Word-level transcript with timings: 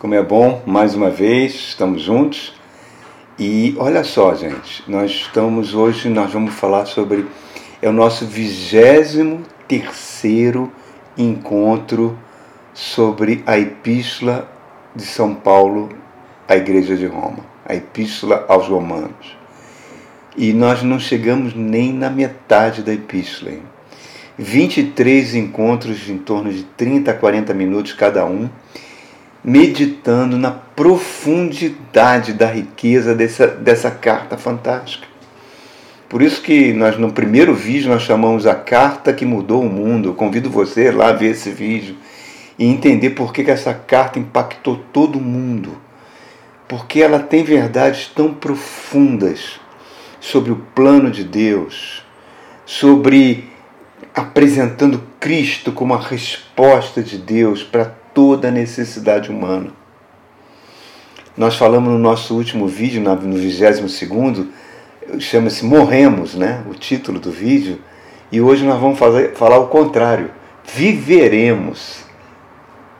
Como 0.00 0.14
é 0.14 0.22
bom, 0.22 0.62
mais 0.64 0.94
uma 0.94 1.10
vez, 1.10 1.52
estamos 1.52 2.00
juntos. 2.00 2.54
E 3.38 3.74
olha 3.78 4.02
só, 4.02 4.34
gente, 4.34 4.82
nós 4.88 5.10
estamos 5.10 5.74
hoje, 5.74 6.08
nós 6.08 6.32
vamos 6.32 6.54
falar 6.54 6.86
sobre 6.86 7.26
é 7.82 7.88
o 7.90 7.92
nosso 7.92 8.24
vigésimo 8.24 9.42
terceiro 9.68 10.72
encontro 11.18 12.18
sobre 12.72 13.42
a 13.44 13.58
Epístola 13.58 14.50
de 14.96 15.04
São 15.04 15.34
Paulo 15.34 15.90
à 16.48 16.56
Igreja 16.56 16.96
de 16.96 17.04
Roma, 17.04 17.44
a 17.66 17.74
Epístola 17.74 18.46
aos 18.48 18.68
Romanos. 18.68 19.36
E 20.34 20.54
nós 20.54 20.82
não 20.82 20.98
chegamos 20.98 21.54
nem 21.54 21.92
na 21.92 22.08
metade 22.08 22.82
da 22.82 22.94
epístola. 22.94 23.52
Hein? 23.52 23.62
23 24.38 25.34
encontros 25.34 26.08
em 26.08 26.16
torno 26.16 26.50
de 26.50 26.62
30 26.62 27.10
a 27.10 27.14
40 27.14 27.52
minutos 27.52 27.92
cada 27.92 28.24
um 28.24 28.48
meditando 29.42 30.36
na 30.36 30.50
profundidade 30.50 32.32
da 32.32 32.46
riqueza 32.46 33.14
dessa, 33.14 33.46
dessa 33.46 33.90
carta 33.90 34.36
fantástica. 34.36 35.06
Por 36.08 36.22
isso 36.22 36.42
que 36.42 36.72
nós 36.72 36.98
no 36.98 37.12
primeiro 37.12 37.54
vídeo 37.54 37.88
nós 37.88 38.02
chamamos 38.02 38.46
a 38.46 38.54
carta 38.54 39.12
que 39.12 39.24
mudou 39.24 39.62
o 39.62 39.70
mundo. 39.70 40.08
Eu 40.08 40.14
convido 40.14 40.50
você 40.50 40.90
lá 40.90 41.10
a 41.10 41.12
ver 41.12 41.30
esse 41.30 41.50
vídeo 41.50 41.96
e 42.58 42.66
entender 42.66 43.10
por 43.10 43.32
que, 43.32 43.44
que 43.44 43.50
essa 43.50 43.72
carta 43.72 44.18
impactou 44.18 44.76
todo 44.92 45.20
mundo. 45.20 45.78
Porque 46.68 47.00
ela 47.00 47.20
tem 47.20 47.44
verdades 47.44 48.08
tão 48.08 48.34
profundas 48.34 49.60
sobre 50.20 50.52
o 50.52 50.56
plano 50.74 51.10
de 51.10 51.24
Deus, 51.24 52.04
sobre 52.66 53.48
apresentando 54.14 55.02
Cristo 55.18 55.72
como 55.72 55.94
a 55.94 56.00
resposta 56.00 57.02
de 57.02 57.18
Deus 57.18 57.62
para 57.62 57.99
toda 58.14 58.50
necessidade 58.50 59.30
humana. 59.30 59.70
Nós 61.36 61.56
falamos 61.56 61.90
no 61.92 61.98
nosso 61.98 62.34
último 62.34 62.66
vídeo, 62.66 63.00
no 63.00 63.16
22 63.16 64.46
chama-se 65.18 65.64
Morremos, 65.64 66.34
né? 66.34 66.62
o 66.68 66.74
título 66.74 67.18
do 67.18 67.30
vídeo, 67.30 67.78
e 68.30 68.40
hoje 68.40 68.64
nós 68.64 68.80
vamos 68.80 68.98
fazer, 68.98 69.34
falar 69.34 69.58
o 69.58 69.68
contrário. 69.68 70.30
Viveremos. 70.64 72.04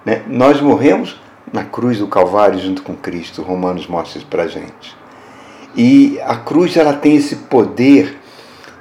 Né? 0.04 0.22
Nós 0.26 0.60
morremos 0.60 1.20
na 1.52 1.64
cruz 1.64 1.98
do 1.98 2.06
Calvário 2.06 2.58
junto 2.58 2.82
com 2.82 2.96
Cristo, 2.96 3.42
Romanos 3.42 3.86
mostra 3.86 4.18
isso 4.18 4.26
para 4.26 4.46
gente. 4.46 4.96
E 5.76 6.18
a 6.24 6.36
cruz 6.36 6.76
ela 6.76 6.92
tem 6.92 7.16
esse 7.16 7.36
poder 7.36 8.18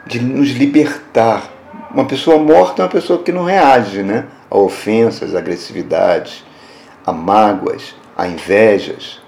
de 0.07 0.19
nos 0.19 0.49
libertar. 0.49 1.51
Uma 1.91 2.05
pessoa 2.05 2.37
morta 2.37 2.81
é 2.81 2.85
uma 2.85 2.91
pessoa 2.91 3.21
que 3.21 3.31
não 3.31 3.43
reage, 3.43 4.01
né? 4.01 4.25
A 4.49 4.57
ofensas, 4.57 5.35
a 5.35 5.39
agressividades, 5.39 6.43
a 7.05 7.11
mágoas, 7.13 7.95
a 8.17 8.27
invejas. 8.27 9.19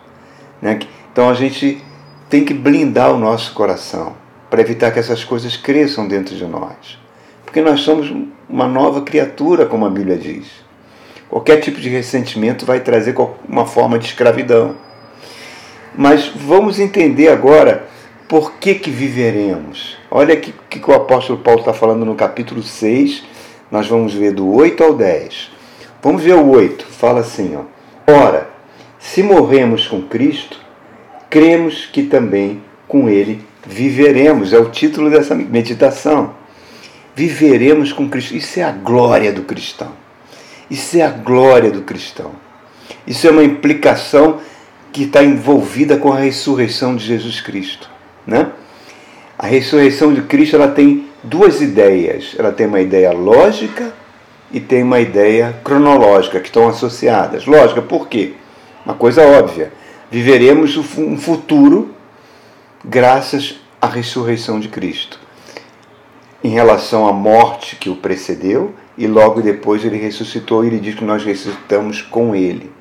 Né? 0.61 0.79
Então 1.11 1.29
a 1.29 1.33
gente 1.33 1.83
tem 2.29 2.45
que 2.45 2.53
blindar 2.53 3.11
o 3.11 3.17
nosso 3.17 3.53
coração 3.53 4.15
para 4.49 4.61
evitar 4.61 4.91
que 4.91 4.99
essas 4.99 5.23
coisas 5.23 5.55
cresçam 5.57 6.07
dentro 6.07 6.35
de 6.35 6.45
nós. 6.45 6.99
Porque 7.45 7.61
nós 7.61 7.81
somos 7.81 8.13
uma 8.49 8.67
nova 8.67 9.01
criatura, 9.01 9.65
como 9.65 9.85
a 9.85 9.89
Bíblia 9.89 10.17
diz. 10.17 10.47
Qualquer 11.29 11.61
tipo 11.61 11.79
de 11.79 11.89
ressentimento 11.89 12.65
vai 12.65 12.81
trazer 12.81 13.15
uma 13.47 13.65
forma 13.65 13.97
de 13.97 14.05
escravidão. 14.05 14.75
Mas 15.95 16.27
vamos 16.27 16.79
entender 16.79 17.29
agora 17.29 17.87
por 18.27 18.53
que, 18.53 18.75
que 18.75 18.89
viveremos. 18.89 19.97
Olha 20.09 20.35
o 20.35 20.39
que, 20.39 20.53
que 20.53 20.89
o 20.89 20.93
apóstolo 20.93 21.39
Paulo 21.39 21.59
está 21.59 21.73
falando 21.73 22.05
no 22.05 22.15
capítulo 22.15 22.63
6, 22.63 23.23
nós 23.71 23.87
vamos 23.87 24.13
ver 24.13 24.33
do 24.33 24.53
8 24.53 24.83
ao 24.83 24.93
10. 24.93 25.49
Vamos 26.03 26.21
ver 26.21 26.33
o 26.33 26.49
8. 26.49 26.85
Fala 26.85 27.21
assim, 27.21 27.55
ó. 27.55 28.11
Ora, 28.11 28.49
se 28.99 29.23
morremos 29.23 29.87
com 29.87 30.01
Cristo, 30.01 30.59
cremos 31.29 31.85
que 31.85 32.03
também 32.03 32.61
com 32.87 33.07
ele 33.07 33.43
viveremos. 33.65 34.51
É 34.51 34.59
o 34.59 34.69
título 34.69 35.09
dessa 35.09 35.33
meditação. 35.33 36.33
Viveremos 37.15 37.93
com 37.93 38.09
Cristo. 38.09 38.35
Isso 38.35 38.59
é 38.59 38.63
a 38.63 38.71
glória 38.71 39.31
do 39.31 39.43
cristão. 39.43 39.93
Isso 40.69 40.97
é 40.97 41.01
a 41.01 41.09
glória 41.09 41.71
do 41.71 41.81
cristão. 41.81 42.31
Isso 43.05 43.27
é 43.27 43.31
uma 43.31 43.43
implicação 43.43 44.39
que 44.91 45.03
está 45.03 45.23
envolvida 45.23 45.97
com 45.97 46.11
a 46.11 46.17
ressurreição 46.17 46.95
de 46.95 47.05
Jesus 47.05 47.39
Cristo, 47.39 47.89
né? 48.27 48.51
A 49.37 49.47
ressurreição 49.47 50.13
de 50.13 50.21
Cristo 50.21 50.55
ela 50.55 50.67
tem 50.67 51.07
duas 51.23 51.61
ideias. 51.61 52.35
Ela 52.37 52.51
tem 52.51 52.67
uma 52.67 52.79
ideia 52.79 53.11
lógica 53.11 53.93
e 54.51 54.59
tem 54.59 54.83
uma 54.83 54.99
ideia 54.99 55.59
cronológica 55.63 56.39
que 56.39 56.47
estão 56.47 56.67
associadas. 56.67 57.45
Lógica, 57.45 57.81
por 57.81 58.07
quê? 58.07 58.33
Uma 58.85 58.95
coisa 58.95 59.25
óbvia. 59.25 59.71
Viveremos 60.09 60.75
um 60.97 61.17
futuro 61.17 61.93
graças 62.83 63.59
à 63.79 63.87
ressurreição 63.87 64.59
de 64.59 64.67
Cristo. 64.67 65.19
Em 66.43 66.49
relação 66.49 67.07
à 67.07 67.13
morte 67.13 67.75
que 67.75 67.89
o 67.89 67.95
precedeu, 67.95 68.73
e 68.97 69.07
logo 69.07 69.41
depois 69.41 69.85
ele 69.85 69.97
ressuscitou, 69.97 70.63
e 70.63 70.67
ele 70.67 70.79
diz 70.79 70.95
que 70.95 71.05
nós 71.05 71.23
ressuscitamos 71.23 72.01
com 72.01 72.35
ele. 72.35 72.71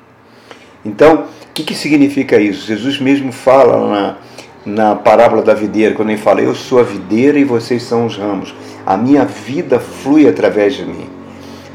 Então, 0.83 1.25
o 1.49 1.53
que, 1.53 1.63
que 1.63 1.75
significa 1.75 2.39
isso? 2.39 2.65
Jesus 2.65 2.99
mesmo 2.99 3.31
fala 3.31 3.87
na, 3.87 4.17
na 4.65 4.95
parábola 4.95 5.41
da 5.41 5.53
videira, 5.53 5.95
quando 5.95 6.09
ele 6.09 6.21
fala: 6.21 6.41
Eu 6.41 6.53
sou 6.55 6.79
a 6.79 6.83
videira 6.83 7.39
e 7.39 7.43
vocês 7.43 7.83
são 7.83 8.05
os 8.05 8.17
ramos. 8.17 8.53
A 8.85 8.95
minha 8.97 9.25
vida 9.25 9.79
flui 9.79 10.27
através 10.27 10.73
de 10.73 10.85
mim. 10.85 11.09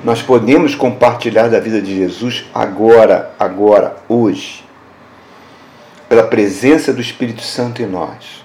Nós 0.05 0.23
podemos 0.23 0.75
compartilhar 0.75 1.49
da 1.49 1.59
vida 1.59 1.81
de 1.81 1.97
Jesus 1.97 2.47
agora, 2.55 3.33
agora, 3.39 3.97
hoje, 4.09 4.65
pela 6.09 6.23
presença 6.23 6.93
do 6.93 7.01
Espírito 7.01 7.43
Santo 7.43 7.83
em 7.83 7.87
nós. 7.87 8.45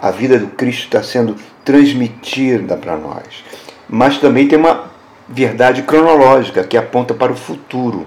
A 0.00 0.12
vida 0.12 0.38
do 0.38 0.46
Cristo 0.48 0.84
está 0.84 1.02
sendo 1.02 1.34
transmitida 1.64 2.76
para 2.76 2.96
nós. 2.96 3.44
Mas 3.88 4.18
também 4.18 4.46
tem 4.46 4.58
uma 4.58 4.84
verdade 5.28 5.82
cronológica 5.82 6.62
que 6.62 6.76
aponta 6.76 7.12
para 7.12 7.32
o 7.32 7.36
futuro, 7.36 8.06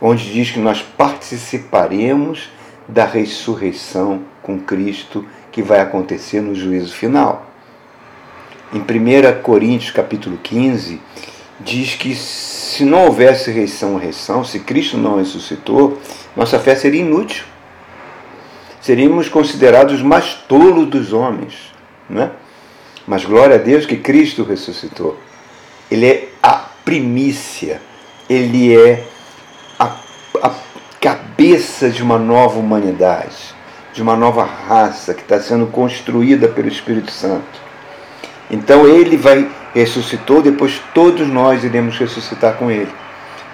onde 0.00 0.32
diz 0.32 0.50
que 0.50 0.60
nós 0.60 0.80
participaremos 0.80 2.48
da 2.86 3.04
ressurreição 3.04 4.22
com 4.42 4.58
Cristo 4.58 5.24
que 5.50 5.62
vai 5.62 5.80
acontecer 5.80 6.40
no 6.40 6.54
juízo 6.54 6.94
final. 6.94 7.46
Em 8.72 8.78
1 8.78 9.42
Coríntios 9.42 9.90
capítulo 9.90 10.38
15, 10.42 11.00
diz 11.60 11.94
que 11.94 12.14
se 12.14 12.84
não 12.84 13.04
houvesse 13.04 13.50
ressurreição, 13.50 14.44
se 14.44 14.60
Cristo 14.60 14.96
não 14.96 15.16
ressuscitou, 15.16 15.98
nossa 16.36 16.58
fé 16.58 16.74
seria 16.74 17.00
inútil. 17.00 17.44
Seríamos 18.80 19.28
considerados 19.28 20.02
mais 20.02 20.34
tolos 20.34 20.88
dos 20.88 21.12
homens. 21.12 21.72
Né? 22.10 22.30
Mas 23.06 23.24
glória 23.24 23.56
a 23.56 23.58
Deus 23.58 23.86
que 23.86 23.96
Cristo 23.96 24.42
ressuscitou. 24.42 25.16
Ele 25.90 26.06
é 26.06 26.28
a 26.42 26.68
primícia, 26.84 27.80
ele 28.28 28.76
é 28.76 29.04
cabeça 31.04 31.90
de 31.90 32.02
uma 32.02 32.18
nova 32.18 32.58
humanidade 32.58 33.54
de 33.92 34.02
uma 34.02 34.16
nova 34.16 34.42
raça 34.42 35.14
que 35.14 35.22
está 35.22 35.38
sendo 35.38 35.68
construída 35.68 36.48
pelo 36.48 36.66
Espírito 36.66 37.12
Santo. 37.12 37.62
Então 38.50 38.88
ele 38.88 39.16
vai 39.16 39.48
ressuscitou, 39.72 40.42
depois 40.42 40.80
todos 40.92 41.28
nós 41.28 41.62
iremos 41.62 41.96
ressuscitar 41.96 42.54
com 42.54 42.70
ele. 42.70 42.90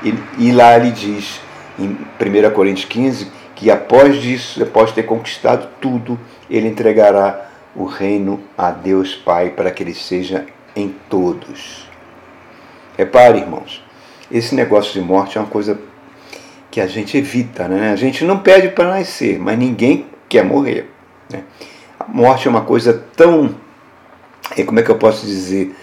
E, 0.02 0.14
e 0.38 0.52
lá 0.52 0.76
ele 0.76 0.92
diz, 0.92 1.40
em 1.78 1.88
1 1.88 2.50
Coríntios 2.54 2.86
15, 2.86 3.30
que 3.54 3.70
após 3.70 4.20
disso, 4.20 4.62
após 4.62 4.92
ter 4.92 5.02
conquistado 5.02 5.68
tudo, 5.80 6.18
ele 6.48 6.68
entregará 6.68 7.48
o 7.74 7.84
reino 7.84 8.40
a 8.56 8.70
Deus 8.70 9.14
Pai 9.14 9.50
para 9.50 9.70
que 9.70 9.82
ele 9.82 9.94
seja 9.94 10.46
em 10.74 10.94
todos. 11.10 11.86
Repare, 12.96 13.40
irmãos, 13.40 13.84
esse 14.30 14.54
negócio 14.54 14.92
de 14.92 15.00
morte 15.00 15.36
é 15.36 15.40
uma 15.40 15.48
coisa 15.50 15.78
que 16.70 16.80
a 16.80 16.86
gente 16.86 17.16
evita, 17.16 17.66
né? 17.66 17.90
A 17.90 17.96
gente 17.96 18.24
não 18.24 18.38
pede 18.38 18.68
para 18.68 18.88
nascer, 18.88 19.38
mas 19.38 19.58
ninguém 19.58 20.06
quer 20.28 20.44
morrer. 20.44 20.88
Né? 21.30 21.42
A 21.98 22.06
morte 22.06 22.46
é 22.46 22.50
uma 22.50 22.62
coisa 22.62 23.04
tão, 23.16 23.54
é, 24.56 24.62
como 24.62 24.78
é 24.78 24.82
que 24.82 24.90
eu 24.90 24.98
posso 24.98 25.26
dizer, 25.26 25.74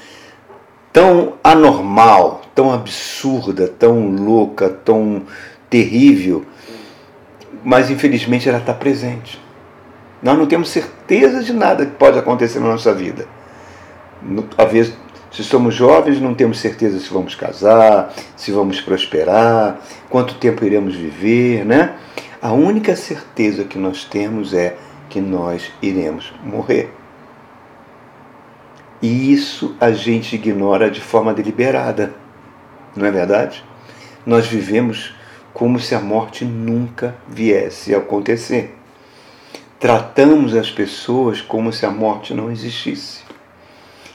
tão 0.93 1.33
anormal, 1.43 2.41
tão 2.55 2.73
absurda, 2.73 3.67
tão 3.67 4.09
louca, 4.09 4.69
tão 4.69 5.23
terrível, 5.69 6.45
mas 7.63 7.89
infelizmente 7.91 8.47
ela 8.47 8.59
está 8.59 8.73
presente. 8.73 9.39
Nós 10.23 10.37
não 10.37 10.47
temos 10.47 10.69
certeza 10.69 11.43
de 11.43 11.53
nada 11.53 11.85
que 11.85 11.91
pode 11.91 12.17
acontecer 12.17 12.59
na 12.59 12.67
nossa 12.67 12.93
vida. 12.93 13.27
Vezes, 14.71 14.93
se 15.37 15.43
somos 15.43 15.75
jovens, 15.75 16.19
não 16.19 16.33
temos 16.33 16.57
certeza 16.57 16.99
se 16.99 17.13
vamos 17.13 17.35
casar, 17.35 18.11
se 18.35 18.51
vamos 18.51 18.81
prosperar, 18.81 19.79
quanto 20.09 20.33
tempo 20.33 20.65
iremos 20.65 20.95
viver, 20.95 21.63
né? 21.63 21.95
A 22.41 22.53
única 22.53 22.95
certeza 22.95 23.63
que 23.63 23.77
nós 23.77 24.03
temos 24.03 24.51
é 24.51 24.75
que 25.07 25.21
nós 25.21 25.71
iremos 25.79 26.33
morrer. 26.43 26.91
E 28.99 29.31
isso 29.31 29.75
a 29.79 29.91
gente 29.91 30.35
ignora 30.35 30.89
de 30.89 31.01
forma 31.01 31.35
deliberada, 31.35 32.15
não 32.95 33.05
é 33.05 33.11
verdade? 33.11 33.63
Nós 34.25 34.47
vivemos 34.47 35.13
como 35.53 35.79
se 35.79 35.93
a 35.93 35.99
morte 35.99 36.43
nunca 36.43 37.15
viesse 37.27 37.93
a 37.93 37.99
acontecer. 37.99 38.75
Tratamos 39.79 40.55
as 40.55 40.71
pessoas 40.71 41.41
como 41.41 41.71
se 41.71 41.85
a 41.85 41.91
morte 41.91 42.33
não 42.33 42.51
existisse. 42.51 43.26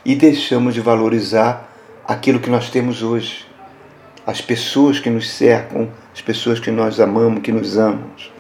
E 0.05 0.15
deixamos 0.17 0.75
de 0.75 0.81
valorizar 0.81 1.69
aquilo 2.05 2.41
que 2.41 2.51
nós 2.51 2.71
temos 2.71 3.03
hoje. 3.03 3.47
As 4.27 4.41
pessoas 4.41 4.99
que 4.99 5.09
nos 5.09 5.31
cercam, 5.31 5.89
as 6.13 6.21
pessoas 6.21 6.59
que 6.59 6.71
nós 6.71 6.99
amamos, 7.01 7.43
que 7.43 7.53
nos 7.53 7.79
amamos. 7.79 8.31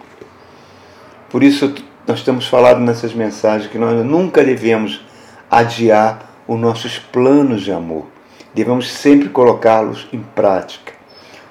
Por 1.30 1.42
isso, 1.42 1.74
nós 2.06 2.22
temos 2.22 2.46
falado 2.46 2.80
nessas 2.80 3.14
mensagens 3.14 3.70
que 3.70 3.78
nós 3.78 4.04
nunca 4.04 4.42
devemos 4.44 5.04
adiar 5.50 6.42
os 6.46 6.58
nossos 6.58 6.98
planos 6.98 7.62
de 7.62 7.72
amor. 7.72 8.06
Devemos 8.54 8.90
sempre 8.90 9.28
colocá-los 9.28 10.08
em 10.12 10.20
prática. 10.20 10.92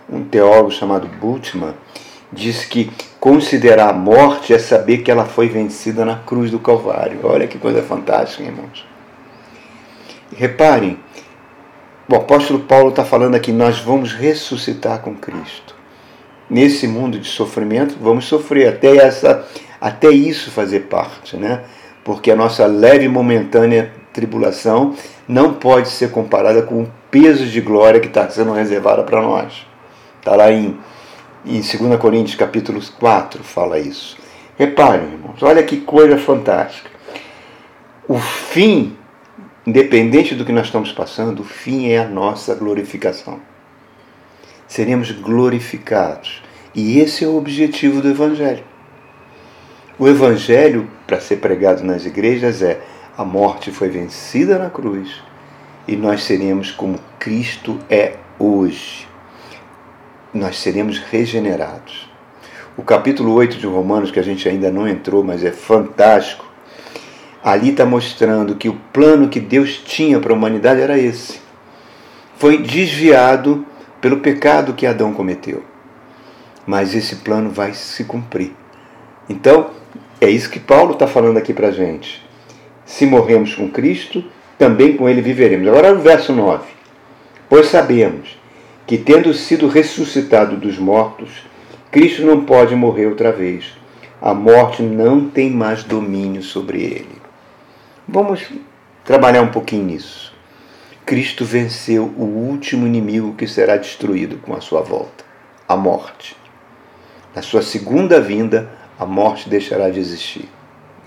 Um 0.10 0.24
teólogo 0.24 0.72
chamado 0.72 1.08
Bultmann 1.08 1.74
diz 2.31 2.66
que 2.66 2.92
considerar 3.19 3.90
a 3.90 3.94
morte 3.94 4.54
é 4.54 4.60
saber 4.60 5.00
que 5.00 5.10
ela 5.10 5.25
foi 5.25 5.48
vencida 5.48 6.06
na 6.06 6.18
cruz 6.18 6.52
do 6.52 6.60
Calvário. 6.60 7.19
Olha 7.24 7.48
que 7.48 7.58
coisa 7.58 7.81
fantástica, 7.81 8.44
irmãos. 8.44 8.90
Reparem, 10.36 10.98
o 12.10 12.16
apóstolo 12.16 12.60
Paulo 12.60 12.89
está 12.89 13.04
falando 13.06 13.36
aqui, 13.36 13.51
nós 13.51 13.80
vamos 13.80 14.13
ressuscitar 14.13 15.00
com 15.00 15.16
Cristo. 15.16 15.75
Nesse 16.50 16.88
mundo 16.88 17.19
de 17.19 17.28
sofrimento, 17.28 17.98
vamos 18.00 18.25
sofrer 18.25 18.68
até 18.68 18.98
essa, 18.98 19.45
até 19.80 20.10
isso 20.10 20.51
fazer 20.51 20.81
parte, 20.81 21.38
né? 21.38 21.63
Porque 22.04 22.31
a 22.31 22.36
nossa 22.36 22.66
leve 22.66 23.06
e 23.06 23.10
momentânea 23.10 23.94
tribulação 24.12 24.95
não 25.28 25.54
pode 25.54 25.89
ser 25.89 26.12
comparada 26.12 26.62
com 26.62 26.84
o 26.84 26.92
peso 27.10 27.45
de 27.45 27.62
glória 27.62 28.00
que 28.00 28.07
está 28.07 28.30
sendo 28.30 28.51
reservada 28.51 29.04
para 29.04 29.22
nós. 29.22 29.66
Está 30.19 30.36
lá 30.36 30.51
em, 30.51 30.77
em 31.45 31.62
2 31.62 32.00
Coríntios 32.00 32.36
capítulo 32.36 32.81
4, 33.00 33.44
fala 33.44 33.80
isso. 33.80 34.18
Reparem, 34.57 35.13
irmãos, 35.13 35.42
olha 35.42 35.63
que 35.63 35.77
coisa 35.77 36.18
fantástica. 36.18 36.89
O 38.07 38.18
fim 38.18 38.98
Independente 39.66 40.34
do 40.34 40.44
que 40.44 40.52
nós 40.52 40.68
estamos 40.68 40.92
passando, 40.92 41.42
o 41.42 41.46
fim 41.46 41.90
é 41.90 42.00
a 42.00 42.08
nossa 42.08 42.56
glorificação. 42.56 43.40
Seremos 44.68 45.12
glorificados. 45.12 46.42
E 46.74 47.00
esse 47.00 47.24
é 47.24 47.28
o 47.28 47.38
objetivo 47.38 48.02
do 48.02 48.10
Evangelho. 48.10 48.63
O 50.00 50.08
Evangelho, 50.08 50.90
para 51.06 51.19
ser 51.19 51.38
pregado 51.38 51.84
nas 51.84 52.06
igrejas, 52.06 52.62
é 52.62 52.81
a 53.18 53.24
morte 53.24 53.72
foi 53.72 53.90
vencida 53.90 54.58
na 54.58 54.69
cruz 54.69 55.22
e 55.88 55.96
nós 55.96 56.24
seremos 56.24 56.72
como 56.72 57.00
Cristo 57.19 57.78
é 57.90 58.16
hoje. 58.40 59.08
Nós 60.34 60.58
seremos 60.58 60.98
regenerados. 60.98 62.10
O 62.78 62.81
capítulo 62.81 63.34
8 63.34 63.58
de 63.58 63.68
Romanos, 63.68 64.10
que 64.10 64.19
a 64.19 64.24
gente 64.24 64.48
ainda 64.48 64.72
não 64.72 64.88
entrou, 64.88 65.24
mas 65.24 65.44
é 65.44 65.52
fantástico, 65.52 66.46
ali 67.43 67.69
está 67.69 67.85
mostrando 67.85 68.55
que 68.55 68.69
o 68.69 68.77
plano 68.93 69.29
que 69.29 69.39
Deus 69.39 69.81
tinha 69.83 70.19
para 70.19 70.31
a 70.31 70.35
humanidade 70.35 70.81
era 70.81 70.97
esse. 70.97 71.39
Foi 72.38 72.57
desviado 72.57 73.65
pelo 73.99 74.17
pecado 74.17 74.73
que 74.73 74.85
Adão 74.85 75.13
cometeu. 75.13 75.63
Mas 76.65 76.93
esse 76.93 77.17
plano 77.17 77.49
vai 77.49 77.73
se 77.73 78.03
cumprir. 78.03 78.51
Então, 79.29 79.71
é 80.19 80.29
isso 80.29 80.49
que 80.49 80.59
Paulo 80.59 80.93
está 80.93 81.07
falando 81.07 81.38
aqui 81.38 81.53
para 81.53 81.69
a 81.69 81.71
gente. 81.71 82.23
Se 82.85 83.05
morremos 83.05 83.55
com 83.55 83.69
Cristo, 83.69 84.23
também 84.57 84.95
com 84.95 85.09
Ele 85.09 85.21
viveremos. 85.21 85.67
Agora, 85.67 85.93
no 85.93 86.01
verso 86.01 86.33
9. 86.33 86.65
Pois 87.49 87.67
sabemos 87.67 88.39
que, 88.85 88.97
tendo 88.97 89.33
sido 89.33 89.67
ressuscitado 89.67 90.57
dos 90.57 90.77
mortos, 90.77 91.29
Cristo 91.91 92.23
não 92.23 92.45
pode 92.45 92.75
morrer 92.75 93.07
outra 93.07 93.31
vez. 93.31 93.73
A 94.21 94.33
morte 94.33 94.83
não 94.83 95.29
tem 95.29 95.49
mais 95.49 95.83
domínio 95.83 96.43
sobre 96.43 96.83
ele. 96.83 97.20
Vamos 98.07 98.48
trabalhar 99.06 99.42
um 99.42 99.51
pouquinho 99.51 99.86
nisso. 99.86 100.33
Cristo 101.06 101.45
venceu 101.45 102.06
o 102.18 102.24
último 102.24 102.88
inimigo 102.88 103.36
que 103.36 103.48
será 103.48 103.77
destruído 103.77 104.38
com 104.38 104.56
a 104.56 104.62
sua 104.62 104.81
volta, 104.81 105.24
a 105.68 105.75
morte. 105.75 106.36
Na 107.36 107.42
sua 107.42 107.62
segunda 107.62 108.19
vinda, 108.19 108.69
a 108.98 109.06
morte 109.06 109.50
deixará 109.50 109.89
de 109.89 110.00
existir. 110.00 110.50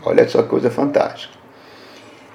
Olha 0.04 0.28
só 0.28 0.42
coisa 0.42 0.70
fantástica. 0.70 1.34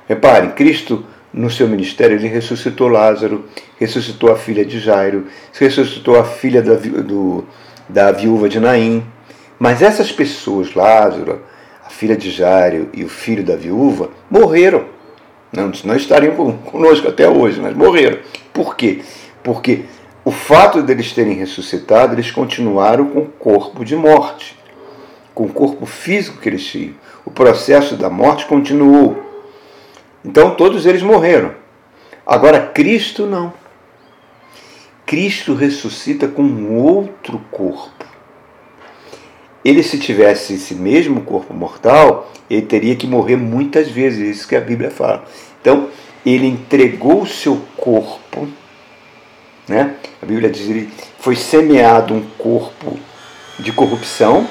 Reparem, 0.08 0.52
Cristo, 0.52 1.06
no 1.32 1.50
seu 1.50 1.68
ministério, 1.68 2.18
ele 2.18 2.28
ressuscitou 2.28 2.88
Lázaro, 2.88 3.46
ressuscitou 3.80 4.32
a 4.32 4.36
filha 4.36 4.66
de 4.66 4.80
Jairo, 4.80 5.28
ressuscitou 5.54 6.20
a 6.20 6.24
filha 6.24 6.62
da, 6.62 6.74
do, 6.74 7.46
da 7.88 8.12
viúva 8.12 8.50
de 8.50 8.60
Naim. 8.60 9.06
Mas 9.60 9.82
essas 9.82 10.12
pessoas, 10.12 10.74
Lázaro, 10.74 11.44
filha 12.00 12.16
de 12.16 12.32
Jairo 12.32 12.88
e 12.94 13.04
o 13.04 13.10
filho 13.10 13.44
da 13.44 13.58
viúva 13.58 14.10
morreram. 14.32 14.86
Não, 15.52 15.70
não 15.84 15.98
estariam 15.98 16.34
conosco 16.60 17.10
até 17.10 17.28
hoje, 17.28 17.60
mas 17.60 17.76
morreram. 17.76 18.20
Por 18.54 18.78
quê? 18.78 19.02
Porque 19.44 19.84
o 20.24 20.32
fato 20.32 20.82
deles 20.82 21.12
terem 21.12 21.34
ressuscitado, 21.34 22.16
eles 22.16 22.32
continuaram 22.32 23.08
com 23.08 23.20
o 23.20 23.26
corpo 23.26 23.84
de 23.84 23.98
morte, 23.98 24.58
com 25.36 25.44
o 25.44 25.50
corpo 25.52 25.86
físico 25.86 26.40
que 26.40 26.48
eles 26.48 26.66
tinham. 26.66 26.94
O 27.26 27.32
processo 27.32 27.98
da 27.98 28.10
morte 28.10 28.46
continuou. 28.46 29.22
Então 30.24 30.56
todos 30.56 30.86
eles 30.86 31.02
morreram. 31.02 31.54
Agora 32.26 32.62
Cristo 32.62 33.26
não. 33.26 33.52
Cristo 35.06 35.54
ressuscita 35.54 36.30
com 36.30 36.44
um 36.44 36.78
outro 36.78 37.42
corpo 37.52 38.09
ele 39.64 39.84
se 39.84 39.98
tivesse 39.98 40.54
esse 40.54 40.74
mesmo 40.74 41.22
corpo 41.22 41.54
mortal, 41.54 42.32
ele 42.50 42.62
teria 42.62 42.96
que 42.96 43.06
morrer 43.06 43.36
muitas 43.36 43.90
vezes, 43.90 44.22
é 44.22 44.32
isso 44.32 44.48
que 44.48 44.56
a 44.56 44.62
Bíblia 44.62 44.90
fala. 44.90 45.26
Então, 45.62 45.90
ele 46.26 46.48
entregou 46.48 47.24
o 47.24 47.28
seu 47.28 47.62
corpo, 47.78 48.48
né? 49.68 49.96
A 50.22 50.26
Bíblia 50.26 50.50
diz 50.50 50.66
que 50.66 50.90
foi 51.20 51.36
semeado 51.36 52.14
um 52.14 52.22
corpo 52.38 52.98
de 53.58 53.72
corrupção 53.72 54.48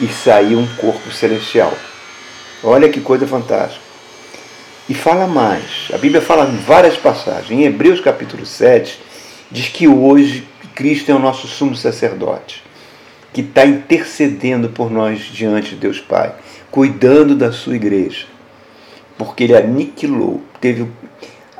e 0.00 0.08
saiu 0.08 0.58
um 0.58 0.66
corpo 0.76 1.10
celestial. 1.12 1.72
Olha 2.62 2.88
que 2.88 3.00
coisa 3.00 3.26
fantástica. 3.26 3.84
E 4.88 4.94
fala 4.94 5.26
mais. 5.26 5.88
A 5.92 5.98
Bíblia 5.98 6.20
fala 6.20 6.46
em 6.50 6.56
várias 6.56 6.96
passagens. 6.96 7.50
Em 7.50 7.64
Hebreus 7.64 8.00
capítulo 8.00 8.44
7, 8.44 9.00
diz 9.50 9.68
que 9.68 9.86
hoje 9.86 10.46
Cristo 10.74 11.10
é 11.10 11.14
o 11.14 11.18
nosso 11.18 11.46
sumo 11.46 11.76
sacerdote 11.76 12.64
que 13.34 13.40
está 13.40 13.66
intercedendo 13.66 14.68
por 14.68 14.88
nós 14.88 15.18
diante 15.18 15.70
de 15.70 15.80
Deus 15.80 15.98
Pai, 15.98 16.32
cuidando 16.70 17.34
da 17.34 17.50
sua 17.50 17.74
igreja, 17.74 18.26
porque 19.18 19.42
ele 19.42 19.56
aniquilou, 19.56 20.40
teve 20.60 20.88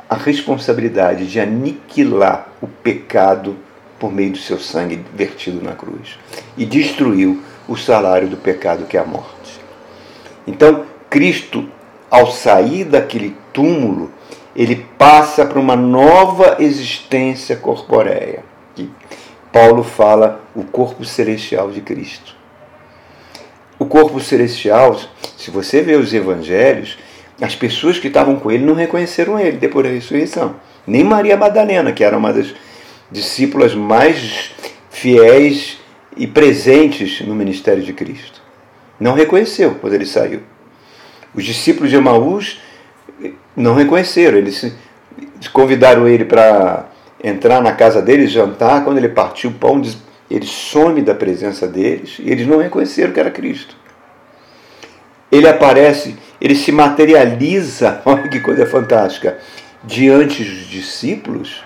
a 0.09 0.15
responsabilidade 0.15 1.27
de 1.27 1.37
aniquilar 1.37 2.47
o 2.61 2.67
pecado 2.67 3.57
por 3.99 4.09
meio 4.13 4.31
do 4.31 4.37
seu 4.37 4.57
sangue 4.57 5.03
vertido 5.13 5.61
na 5.61 5.73
cruz 5.73 6.17
e 6.57 6.65
destruiu 6.65 7.41
o 7.67 7.75
salário 7.75 8.29
do 8.29 8.37
pecado 8.37 8.85
que 8.85 8.95
é 8.95 9.01
a 9.01 9.05
morte. 9.05 9.59
Então, 10.47 10.85
Cristo, 11.09 11.67
ao 12.09 12.31
sair 12.31 12.85
daquele 12.85 13.35
túmulo, 13.51 14.11
ele 14.55 14.85
passa 14.97 15.45
para 15.45 15.59
uma 15.59 15.75
nova 15.75 16.55
existência 16.59 17.57
corporeia. 17.57 18.43
Paulo 19.51 19.83
fala 19.83 20.44
o 20.55 20.63
corpo 20.63 21.03
celestial 21.03 21.69
de 21.69 21.81
Cristo. 21.81 22.33
O 23.77 23.85
corpo 23.85 24.19
celestial, 24.21 24.97
se 25.37 25.51
você 25.51 25.81
vê 25.81 25.95
os 25.95 26.13
evangelhos, 26.13 26.97
as 27.41 27.55
pessoas 27.55 27.99
que 27.99 28.07
estavam 28.07 28.37
com 28.37 28.49
ele 28.49 28.63
não 28.63 28.73
reconheceram 28.73 29.37
ele 29.37 29.57
depois 29.57 29.85
da 29.85 29.91
ressurreição. 29.91 30.55
Nem 30.87 31.03
Maria 31.03 31.35
Madalena, 31.35 31.91
que 31.91 32.03
era 32.03 32.17
uma 32.17 32.31
das 32.31 32.53
discípulas 33.11 33.75
mais 33.75 34.51
fiéis 34.89 35.77
e 36.15 36.25
presentes 36.25 37.19
no 37.21 37.35
ministério 37.35 37.83
de 37.83 37.91
Cristo. 37.91 38.41
Não 38.97 39.13
reconheceu 39.13 39.75
quando 39.75 39.93
ele 39.93 40.05
saiu. 40.05 40.41
Os 41.33 41.43
discípulos 41.43 41.89
de 41.89 41.97
Emaús 41.97 42.61
não 43.55 43.75
reconheceram, 43.75 44.37
eles 44.37 44.73
convidaram 45.51 46.07
ele 46.07 46.23
para 46.23 46.85
entrar 47.21 47.61
na 47.61 47.73
casa 47.73 48.01
deles, 48.01 48.31
jantar, 48.31 48.85
quando 48.85 48.97
ele 48.97 49.09
partiu 49.09 49.49
o 49.49 49.53
pão, 49.53 49.81
ele 50.29 50.45
some 50.45 51.01
da 51.01 51.13
presença 51.13 51.67
deles 51.67 52.17
e 52.19 52.29
eles 52.31 52.47
não 52.47 52.57
reconheceram 52.57 53.13
que 53.13 53.19
era 53.19 53.31
Cristo. 53.31 53.75
Ele 55.31 55.47
aparece, 55.47 56.15
ele 56.39 56.55
se 56.55 56.71
materializa, 56.71 58.01
olha 58.05 58.27
que 58.27 58.39
coisa 58.39 58.65
fantástica, 58.65 59.37
diante 59.83 60.43
dos 60.43 60.67
discípulos, 60.67 61.63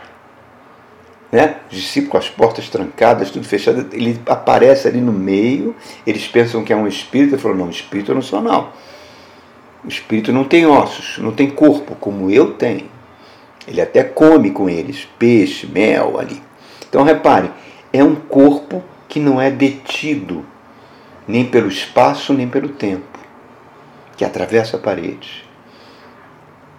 né? 1.31 1.57
Os 1.71 1.77
discípulos 1.77 2.11
com 2.11 2.17
as 2.17 2.29
portas 2.29 2.69
trancadas, 2.69 3.29
tudo 3.29 3.45
fechado, 3.45 3.87
ele 3.93 4.19
aparece 4.25 4.87
ali 4.87 4.99
no 4.99 5.11
meio, 5.11 5.75
eles 6.05 6.27
pensam 6.27 6.63
que 6.63 6.73
é 6.73 6.75
um 6.75 6.87
espírito, 6.87 7.35
ele 7.35 7.41
falou, 7.41 7.57
não, 7.57 7.69
espírito 7.69 8.11
eu 8.11 8.15
não 8.15 8.21
sou 8.21 8.41
não. 8.41 8.69
O 9.83 9.87
espírito 9.87 10.33
não 10.33 10.43
tem 10.43 10.65
ossos, 10.65 11.19
não 11.19 11.31
tem 11.31 11.49
corpo, 11.49 11.95
como 11.95 12.29
eu 12.29 12.53
tenho. 12.53 12.89
Ele 13.67 13.79
até 13.79 14.03
come 14.03 14.51
com 14.51 14.67
eles 14.69 15.07
peixe, 15.17 15.67
mel 15.67 16.19
ali. 16.19 16.41
Então 16.89 17.03
repare, 17.03 17.51
é 17.91 18.03
um 18.03 18.15
corpo 18.15 18.83
que 19.07 19.19
não 19.19 19.41
é 19.41 19.49
detido 19.49 20.45
nem 21.27 21.45
pelo 21.45 21.67
espaço 21.67 22.33
nem 22.33 22.47
pelo 22.47 22.69
tempo, 22.69 23.19
que 24.17 24.25
atravessa 24.25 24.77
a 24.77 24.79
parede. 24.79 25.45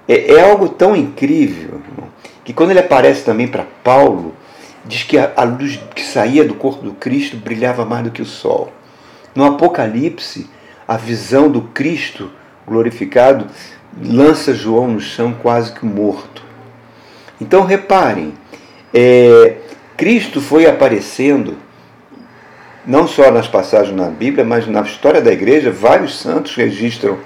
É, 0.08 0.32
é 0.34 0.50
algo 0.50 0.68
tão 0.68 0.96
incrível 0.96 1.80
irmão, 1.88 2.08
que 2.44 2.52
quando 2.52 2.70
ele 2.70 2.80
aparece 2.80 3.24
também 3.24 3.46
para 3.46 3.66
Paulo, 3.84 4.34
diz 4.84 5.02
que 5.02 5.18
a, 5.18 5.32
a 5.36 5.44
luz 5.44 5.78
que 5.94 6.02
saía 6.02 6.44
do 6.44 6.54
corpo 6.54 6.82
do 6.82 6.94
Cristo 6.94 7.36
brilhava 7.36 7.84
mais 7.84 8.04
do 8.04 8.10
que 8.10 8.22
o 8.22 8.26
sol. 8.26 8.72
No 9.34 9.44
Apocalipse, 9.44 10.50
a 10.86 10.96
visão 10.96 11.48
do 11.48 11.62
Cristo 11.62 12.30
glorificado 12.66 13.46
lança 14.02 14.54
João 14.54 14.88
no 14.88 15.00
chão 15.00 15.32
quase 15.32 15.72
que 15.72 15.84
morto. 15.84 16.42
Então 17.40 17.64
reparem, 17.64 18.34
é, 18.92 19.58
Cristo 20.00 20.40
foi 20.40 20.64
aparecendo 20.64 21.58
não 22.86 23.06
só 23.06 23.30
nas 23.30 23.46
passagens 23.46 23.94
na 23.94 24.08
Bíblia, 24.08 24.42
mas 24.42 24.66
na 24.66 24.80
história 24.80 25.20
da 25.20 25.30
igreja, 25.30 25.70
vários 25.70 26.18
santos 26.18 26.56
registram 26.56 27.18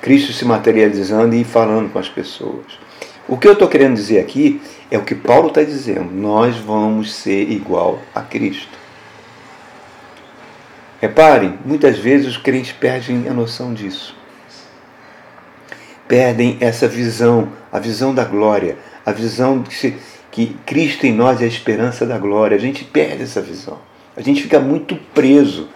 Cristo 0.00 0.32
se 0.32 0.44
materializando 0.44 1.34
e 1.34 1.42
falando 1.42 1.92
com 1.92 1.98
as 1.98 2.08
pessoas. 2.08 2.78
O 3.26 3.36
que 3.36 3.48
eu 3.48 3.54
estou 3.54 3.66
querendo 3.66 3.96
dizer 3.96 4.20
aqui 4.20 4.62
é 4.92 4.96
o 4.96 5.02
que 5.02 5.16
Paulo 5.16 5.48
está 5.48 5.64
dizendo: 5.64 6.08
nós 6.12 6.56
vamos 6.56 7.12
ser 7.12 7.50
igual 7.50 7.98
a 8.14 8.20
Cristo. 8.20 8.78
Reparem, 11.00 11.58
muitas 11.64 11.98
vezes 11.98 12.28
os 12.28 12.36
crentes 12.36 12.70
perdem 12.70 13.26
a 13.28 13.32
noção 13.32 13.74
disso. 13.74 14.14
Perdem 16.06 16.58
essa 16.60 16.86
visão, 16.86 17.48
a 17.72 17.80
visão 17.80 18.14
da 18.14 18.22
glória, 18.22 18.78
a 19.04 19.10
visão 19.10 19.62
de 19.62 19.68
que, 19.70 19.96
que 20.30 20.56
Cristo 20.64 21.06
em 21.06 21.12
nós 21.12 21.40
é 21.40 21.44
a 21.44 21.48
esperança 21.48 22.06
da 22.06 22.18
glória. 22.18 22.56
A 22.56 22.60
gente 22.60 22.84
perde 22.84 23.22
essa 23.22 23.40
visão. 23.40 23.78
A 24.16 24.20
gente 24.20 24.42
fica 24.42 24.60
muito 24.60 24.96
preso 25.14 25.68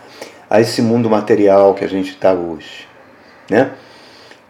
a 0.48 0.60
esse 0.60 0.80
mundo 0.82 1.10
material 1.10 1.74
que 1.74 1.84
a 1.84 1.88
gente 1.88 2.10
está 2.10 2.32
hoje. 2.32 2.86
Né? 3.50 3.72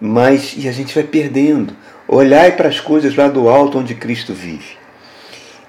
Mas, 0.01 0.55
e 0.57 0.69
a 0.69 0.73
gente 0.73 0.95
vai 0.95 1.05
perdendo. 1.05 1.75
Olhai 2.07 2.53
para 2.53 2.69
as 2.69 2.81
coisas 2.81 3.17
lá 3.17 3.29
do 3.29 3.49
alto 3.49 3.79
onde 3.79 3.95
Cristo 3.95 4.35
vive. 4.35 4.77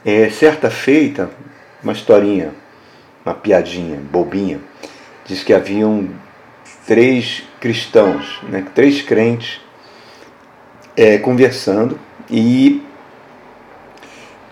É, 0.04 0.30
certa 0.30 0.70
feita, 0.70 1.30
uma 1.82 1.94
historinha, 1.94 2.54
uma 3.26 3.34
piadinha, 3.34 4.00
bobinha, 4.12 4.60
diz 5.26 5.44
que 5.44 5.54
haviam 5.54 6.10
três 6.86 7.44
cristãos, 7.60 8.40
né, 8.44 8.64
três 8.76 9.02
crentes 9.02 9.60
é, 10.96 11.18
conversando 11.18 12.00
e 12.30 12.84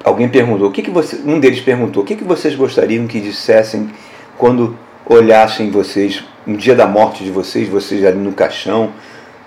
alguém 0.03 0.27
perguntou, 0.27 0.67
o 0.67 0.71
que, 0.71 0.81
que 0.81 0.91
você, 0.91 1.17
um 1.25 1.39
deles 1.39 1.61
perguntou, 1.61 2.03
o 2.03 2.05
que, 2.05 2.15
que 2.15 2.23
vocês 2.23 2.55
gostariam 2.55 3.07
que 3.07 3.19
dissessem 3.19 3.89
quando 4.37 4.77
olhassem 5.05 5.69
vocês, 5.69 6.23
no 6.45 6.57
dia 6.57 6.75
da 6.75 6.87
morte 6.87 7.23
de 7.23 7.31
vocês, 7.31 7.67
vocês 7.69 8.05
ali 8.05 8.17
no 8.17 8.33
caixão, 8.33 8.91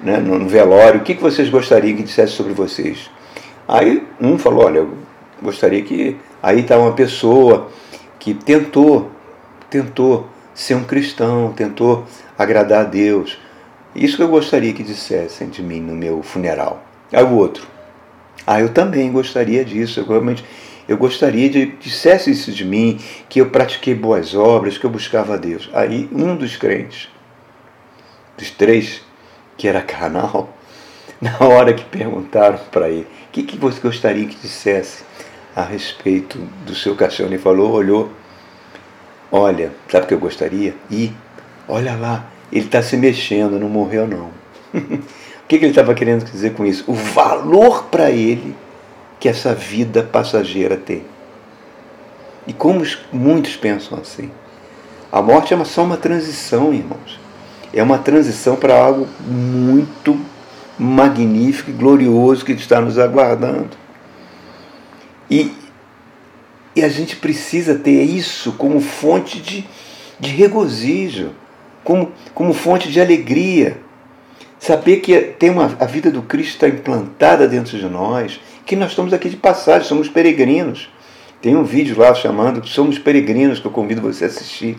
né, 0.01 0.19
no 0.19 0.49
velório, 0.49 1.01
o 1.01 1.03
que, 1.03 1.15
que 1.15 1.23
vocês 1.23 1.49
gostariam 1.49 1.97
que 1.97 2.03
dissessem 2.03 2.37
sobre 2.37 2.53
vocês? 2.53 3.11
Aí 3.69 4.07
um 4.21 4.39
falou, 4.39 4.65
olha, 4.65 4.79
eu 4.79 4.95
gostaria 5.43 5.83
que 5.83 6.17
aí 6.43 6.61
está 6.61 6.79
uma 6.79 6.93
pessoa 6.93 7.69
que 8.19 8.33
tentou, 8.33 9.11
tentou 9.69 10.27
ser 10.55 10.75
um 10.75 10.85
cristão, 10.85 11.53
tentou 11.53 12.05
agradar 12.39 12.81
a 12.81 12.85
Deus. 12.85 13.39
Isso 13.95 14.17
que 14.17 14.23
eu 14.23 14.29
gostaria 14.29 14.73
que 14.73 14.83
dissessem 14.83 15.49
de 15.49 15.63
mim 15.63 15.81
no 15.81 15.95
meu 15.95 16.23
funeral. 16.23 16.83
Aí 17.13 17.25
o 17.25 17.35
outro, 17.35 17.67
ah, 18.47 18.61
eu 18.61 18.69
também 18.69 19.11
gostaria 19.13 19.65
disso. 19.65 20.01
Eu, 20.01 20.07
realmente, 20.07 20.45
eu 20.89 20.97
gostaria 20.97 21.49
de 21.49 21.67
dissesse 21.67 22.31
isso 22.31 22.53
de 22.53 22.65
mim, 22.65 22.99
que 23.29 23.41
eu 23.41 23.51
pratiquei 23.51 23.95
boas 23.95 24.35
obras, 24.35 24.79
que 24.79 24.85
eu 24.85 24.91
buscava 24.91 25.35
a 25.35 25.37
Deus. 25.37 25.69
Aí 25.73 26.09
um 26.13 26.37
dos 26.37 26.57
crentes, 26.57 27.09
dos 28.37 28.51
três, 28.51 29.03
que 29.57 29.67
era 29.67 29.81
carnal, 29.81 30.55
na 31.21 31.37
hora 31.41 31.73
que 31.73 31.85
perguntaram 31.85 32.59
para 32.71 32.89
ele, 32.89 33.07
o 33.29 33.33
que, 33.33 33.43
que 33.43 33.57
você 33.57 33.81
gostaria 33.81 34.27
que 34.27 34.37
dissesse 34.37 35.05
a 35.55 35.63
respeito 35.63 36.39
do 36.65 36.75
seu 36.75 36.95
cachorro? 36.95 37.31
Ele 37.31 37.39
falou, 37.39 37.73
olhou, 37.73 38.13
olha, 39.33 39.73
sabe 39.89 40.05
o 40.05 40.09
que 40.09 40.15
eu 40.15 40.21
gostaria? 40.21 40.75
E 40.91 41.13
olha 41.69 41.97
lá, 41.97 42.27
ele 42.53 42.67
está 42.67 42.83
se 42.83 42.97
mexendo, 42.97 43.59
não 43.59 43.69
morreu 43.69 44.07
não. 44.07 44.31
O 45.47 45.49
que, 45.49 45.61
que 45.61 45.65
ele 45.65 45.71
estava 45.71 45.95
querendo 45.95 46.25
dizer 46.25 46.55
com 46.55 46.67
isso? 46.67 46.83
O 46.89 46.93
valor 46.93 47.85
para 47.85 48.11
ele 48.11 48.53
que 49.21 49.29
essa 49.29 49.55
vida 49.55 50.03
passageira 50.03 50.77
tem. 50.77 51.05
E 52.49 52.53
como 52.53 52.85
muitos 53.13 53.55
pensam 53.55 53.97
assim. 53.97 54.29
A 55.13 55.23
morte 55.23 55.55
é 55.55 55.65
só 55.65 55.85
uma 55.85 55.97
transição, 55.97 56.75
irmãos. 56.75 57.21
É 57.73 57.81
uma 57.81 57.97
transição 57.97 58.57
para 58.57 58.77
algo 58.77 59.07
muito 59.25 60.19
magnífico 60.77 61.71
e 61.71 61.75
glorioso 61.75 62.45
que 62.45 62.51
está 62.51 62.81
nos 62.81 62.99
aguardando. 62.99 63.71
E, 65.31 65.53
e 66.75 66.83
a 66.83 66.89
gente 66.89 67.15
precisa 67.15 67.77
ter 67.77 68.03
isso 68.03 68.51
como 68.55 68.81
fonte 68.81 69.41
de, 69.41 69.65
de 70.19 70.31
regozijo, 70.31 71.31
como, 71.85 72.11
como 72.35 72.53
fonte 72.53 72.91
de 72.91 73.01
alegria. 73.01 73.86
Saber 74.67 74.97
que 74.97 75.17
tem 75.21 75.49
uma, 75.49 75.77
a 75.79 75.85
vida 75.85 76.11
do 76.11 76.23
Cristo 76.23 76.55
está 76.55 76.67
implantada 76.67 77.47
dentro 77.47 77.79
de 77.79 77.89
nós, 77.89 78.41
que 78.65 78.75
nós 78.75 78.91
estamos 78.91 79.13
aqui 79.13 79.29
de 79.29 79.37
passagem, 79.37 79.87
somos 79.87 80.09
peregrinos. 80.09 80.91
Tem 81.41 81.55
um 81.55 81.63
vídeo 81.63 81.97
lá 81.97 82.13
chamando 82.13 82.67
Somos 82.67 82.99
Peregrinos 82.99 83.61
que 83.61 83.67
eu 83.69 83.71
convido 83.71 84.03
você 84.03 84.25
a 84.25 84.27
assistir. 84.27 84.77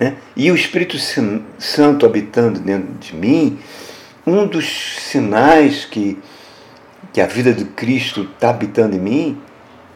Né? 0.00 0.16
E 0.34 0.50
o 0.50 0.56
Espírito 0.56 0.96
Santo 0.98 2.04
habitando 2.04 2.58
dentro 2.58 2.92
de 2.94 3.14
mim, 3.14 3.56
um 4.26 4.48
dos 4.48 4.98
sinais 4.98 5.84
que, 5.84 6.18
que 7.12 7.20
a 7.20 7.26
vida 7.28 7.52
do 7.52 7.66
Cristo 7.66 8.28
está 8.34 8.50
habitando 8.50 8.96
em 8.96 8.98
mim 8.98 9.40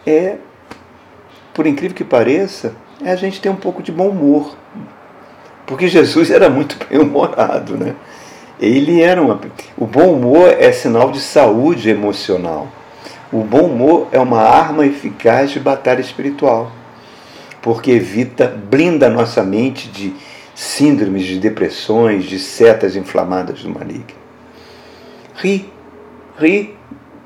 é, 0.06 0.36
por 1.52 1.66
incrível 1.66 1.96
que 1.96 2.04
pareça, 2.04 2.72
é 3.04 3.10
a 3.10 3.16
gente 3.16 3.40
ter 3.40 3.48
um 3.48 3.56
pouco 3.56 3.82
de 3.82 3.90
bom 3.90 4.10
humor. 4.10 4.56
Porque 5.66 5.88
Jesus 5.88 6.30
era 6.30 6.48
muito 6.48 6.78
bem-humorado, 6.88 7.76
né? 7.76 7.96
Ele 8.60 9.02
era 9.02 9.20
uma. 9.20 9.40
O 9.76 9.86
bom 9.86 10.12
humor 10.12 10.48
é 10.48 10.72
sinal 10.72 11.10
de 11.10 11.20
saúde 11.20 11.90
emocional. 11.90 12.68
O 13.32 13.42
bom 13.42 13.62
humor 13.62 14.08
é 14.12 14.20
uma 14.20 14.40
arma 14.40 14.86
eficaz 14.86 15.50
de 15.50 15.60
batalha 15.60 16.00
espiritual, 16.00 16.70
porque 17.60 17.90
evita, 17.90 18.46
blinda 18.46 19.08
a 19.08 19.10
nossa 19.10 19.42
mente 19.42 19.88
de 19.88 20.14
síndromes, 20.54 21.24
de 21.24 21.38
depressões, 21.38 22.24
de 22.24 22.38
setas 22.38 22.96
inflamadas 22.96 23.62
do 23.62 23.68
maligno. 23.68 24.06
Ri, 25.34 25.70
ri 26.38 26.74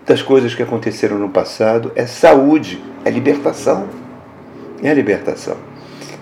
das 0.07 0.23
coisas 0.23 0.55
que 0.55 0.63
aconteceram 0.63 1.19
no 1.19 1.29
passado 1.29 1.93
é 1.95 2.07
saúde, 2.07 2.83
é 3.05 3.11
libertação. 3.11 3.89
É 4.83 4.93
libertação. 4.93 5.57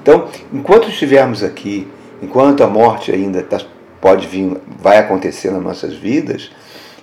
Então, 0.02 0.28
enquanto 0.52 0.88
estivermos 0.88 1.42
aqui, 1.42 1.88
enquanto 2.20 2.62
a 2.62 2.66
morte 2.66 3.12
ainda 3.12 3.38
está 3.38 3.60
pode 4.00 4.26
vir, 4.26 4.56
vai 4.66 4.98
acontecer 4.98 5.50
nas 5.50 5.62
nossas 5.62 5.94
vidas, 5.94 6.50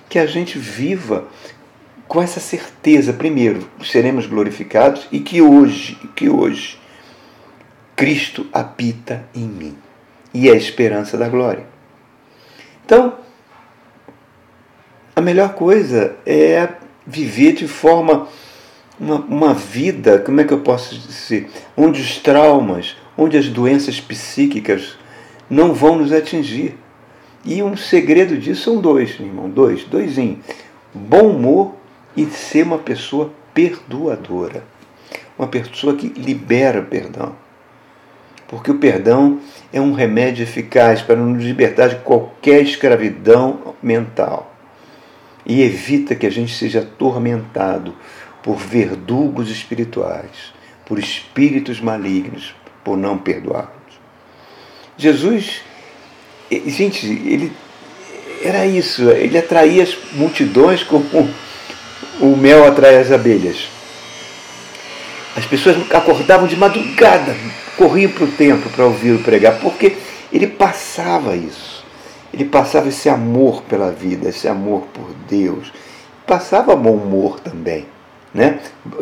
que 0.08 0.18
a 0.18 0.26
gente 0.26 0.58
viva 0.58 1.26
com 2.08 2.22
essa 2.22 2.38
certeza, 2.38 3.12
primeiro, 3.12 3.68
seremos 3.84 4.26
glorificados 4.26 5.06
e 5.10 5.20
que 5.20 5.42
hoje, 5.42 5.98
que 6.14 6.28
hoje 6.28 6.78
Cristo 7.96 8.46
habita 8.52 9.24
em 9.34 9.46
mim 9.46 9.76
e 10.32 10.48
é 10.48 10.52
a 10.52 10.56
esperança 10.56 11.16
da 11.16 11.28
glória. 11.28 11.66
Então, 12.84 13.14
a 15.16 15.20
melhor 15.20 15.54
coisa 15.54 16.14
é 16.24 16.68
viver 17.06 17.54
de 17.54 17.66
forma 17.66 18.28
uma, 19.00 19.16
uma 19.16 19.54
vida, 19.54 20.18
como 20.18 20.40
é 20.40 20.44
que 20.44 20.52
eu 20.52 20.60
posso 20.60 20.96
dizer, 20.96 21.50
onde 21.76 22.00
os 22.00 22.18
traumas, 22.18 22.96
onde 23.16 23.36
as 23.36 23.48
doenças 23.48 24.00
psíquicas 24.00 24.96
não 25.48 25.72
vão 25.72 25.96
nos 25.96 26.12
atingir. 26.12 26.76
E 27.46 27.62
um 27.62 27.76
segredo 27.76 28.36
disso 28.36 28.64
são 28.64 28.80
dois, 28.80 29.20
irmão, 29.20 29.48
dois, 29.48 29.84
dois 29.84 30.18
em 30.18 30.40
bom 30.92 31.28
humor 31.28 31.76
e 32.16 32.26
ser 32.26 32.64
uma 32.64 32.78
pessoa 32.78 33.32
perdoadora. 33.54 34.64
Uma 35.38 35.46
pessoa 35.46 35.94
que 35.94 36.08
libera 36.08 36.82
perdão. 36.82 37.36
Porque 38.48 38.70
o 38.70 38.78
perdão 38.78 39.40
é 39.72 39.80
um 39.80 39.92
remédio 39.92 40.42
eficaz 40.42 41.02
para 41.02 41.14
nos 41.14 41.44
libertar 41.44 41.88
de 41.88 41.96
qualquer 41.96 42.62
escravidão 42.62 43.74
mental. 43.80 44.52
E 45.44 45.62
evita 45.62 46.16
que 46.16 46.26
a 46.26 46.30
gente 46.30 46.52
seja 46.52 46.80
atormentado 46.80 47.94
por 48.42 48.56
verdugos 48.56 49.50
espirituais, 49.50 50.52
por 50.84 50.98
espíritos 50.98 51.80
malignos, 51.80 52.54
por 52.82 52.96
não 52.96 53.18
perdoarmos. 53.18 53.76
Jesus 54.96 55.62
Gente, 56.50 57.06
ele 57.06 57.52
era 58.42 58.66
isso, 58.66 59.10
ele 59.10 59.36
atraía 59.36 59.82
as 59.82 59.96
multidões 60.12 60.82
como 60.82 61.28
o 62.20 62.36
mel 62.36 62.66
atrai 62.66 62.98
as 62.98 63.10
abelhas. 63.10 63.68
As 65.36 65.44
pessoas 65.44 65.76
acordavam 65.90 66.46
de 66.46 66.56
madrugada, 66.56 67.36
corriam 67.76 68.10
para 68.10 68.24
o 68.24 68.32
templo 68.32 68.70
para 68.70 68.86
ouvir 68.86 69.12
o 69.12 69.22
pregar, 69.22 69.58
porque 69.60 69.96
ele 70.32 70.46
passava 70.46 71.36
isso. 71.36 71.84
Ele 72.32 72.44
passava 72.44 72.88
esse 72.88 73.08
amor 73.08 73.62
pela 73.62 73.90
vida, 73.90 74.28
esse 74.28 74.48
amor 74.48 74.86
por 74.92 75.10
Deus. 75.28 75.72
Passava 76.26 76.74
bom 76.74 76.94
humor 76.94 77.40
também. 77.40 77.86
Né? 78.32 78.58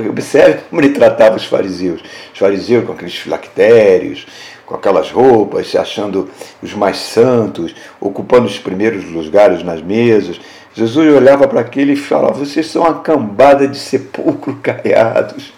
Observe 0.09 0.63
como 0.71 0.81
ele 0.81 0.91
tratava 0.91 1.37
os 1.37 1.45
fariseus. 1.45 2.01
Os 2.33 2.39
fariseus 2.39 2.85
com 2.85 2.93
aqueles 2.93 3.17
filactérios, 3.17 4.27
com 4.67 4.75
aquelas 4.75 5.11
roupas, 5.11 5.69
se 5.69 5.79
achando 5.79 6.29
os 6.63 6.73
mais 6.75 6.97
santos, 6.97 7.75
ocupando 8.01 8.47
os 8.47 8.59
primeiros 8.59 9.05
lugares 9.05 9.63
nas 9.63 9.83
mesas. 9.83 10.41
Jesus 10.75 11.15
olhava 11.15 11.47
para 11.47 11.61
aquele 11.61 11.93
e 11.93 11.97
falava: 11.97 12.33
Vocês 12.33 12.67
são 12.67 12.83
uma 12.83 13.01
cambada 13.01 13.69
de 13.69 13.79
sepulcro 13.79 14.57
caiados. 14.63 15.53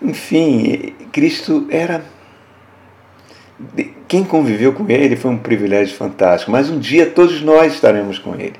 Enfim, 0.00 0.94
Cristo 1.12 1.66
era. 1.70 2.04
Quem 4.08 4.24
conviveu 4.24 4.72
com 4.72 4.84
ele 4.90 5.16
foi 5.16 5.30
um 5.30 5.38
privilégio 5.38 5.96
fantástico, 5.96 6.50
mas 6.50 6.68
um 6.68 6.78
dia 6.78 7.06
todos 7.06 7.40
nós 7.40 7.74
estaremos 7.74 8.18
com 8.18 8.34
ele. 8.34 8.56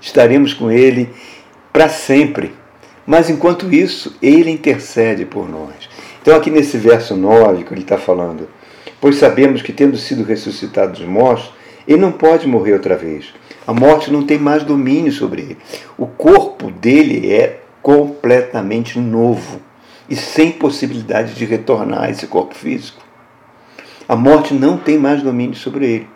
Estaremos 0.00 0.54
com 0.54 0.70
ele 0.70 1.10
para 1.72 1.88
sempre. 1.88 2.52
Mas 3.06 3.28
enquanto 3.28 3.72
isso, 3.72 4.16
ele 4.22 4.50
intercede 4.50 5.24
por 5.24 5.48
nós. 5.48 5.88
Então, 6.22 6.36
aqui 6.36 6.50
nesse 6.50 6.78
verso 6.78 7.16
9, 7.16 7.64
que 7.64 7.74
ele 7.74 7.80
está 7.80 7.98
falando, 7.98 8.48
pois 9.00 9.16
sabemos 9.16 9.60
que, 9.60 9.72
tendo 9.72 9.96
sido 9.96 10.22
ressuscitado 10.22 10.92
dos 10.92 11.04
mortos, 11.04 11.52
ele 11.86 12.00
não 12.00 12.12
pode 12.12 12.46
morrer 12.46 12.74
outra 12.74 12.96
vez. 12.96 13.34
A 13.66 13.72
morte 13.72 14.08
não 14.08 14.24
tem 14.24 14.38
mais 14.38 14.62
domínio 14.62 15.10
sobre 15.10 15.42
ele. 15.42 15.58
O 15.98 16.06
corpo 16.06 16.70
dele 16.70 17.32
é 17.32 17.60
completamente 17.82 19.00
novo 19.00 19.60
e 20.08 20.14
sem 20.14 20.52
possibilidade 20.52 21.34
de 21.34 21.44
retornar 21.44 22.04
a 22.04 22.10
esse 22.10 22.28
corpo 22.28 22.54
físico. 22.54 23.02
A 24.08 24.14
morte 24.14 24.54
não 24.54 24.78
tem 24.78 24.96
mais 24.96 25.22
domínio 25.24 25.56
sobre 25.56 25.86
ele. 25.86 26.08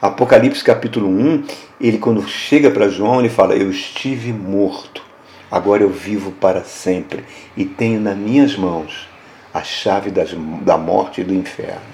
Apocalipse 0.00 0.64
capítulo 0.64 1.08
1, 1.08 1.44
ele 1.78 1.98
quando 1.98 2.26
chega 2.26 2.70
para 2.70 2.88
João, 2.88 3.20
ele 3.20 3.28
fala: 3.28 3.54
Eu 3.54 3.70
estive 3.70 4.32
morto, 4.32 5.02
agora 5.50 5.82
eu 5.82 5.90
vivo 5.90 6.32
para 6.32 6.64
sempre 6.64 7.22
e 7.54 7.66
tenho 7.66 8.00
nas 8.00 8.16
minhas 8.16 8.56
mãos 8.56 9.11
a 9.52 9.62
chave 9.62 10.10
das, 10.10 10.30
da 10.62 10.76
morte 10.78 11.20
e 11.20 11.24
do 11.24 11.34
inferno. 11.34 11.92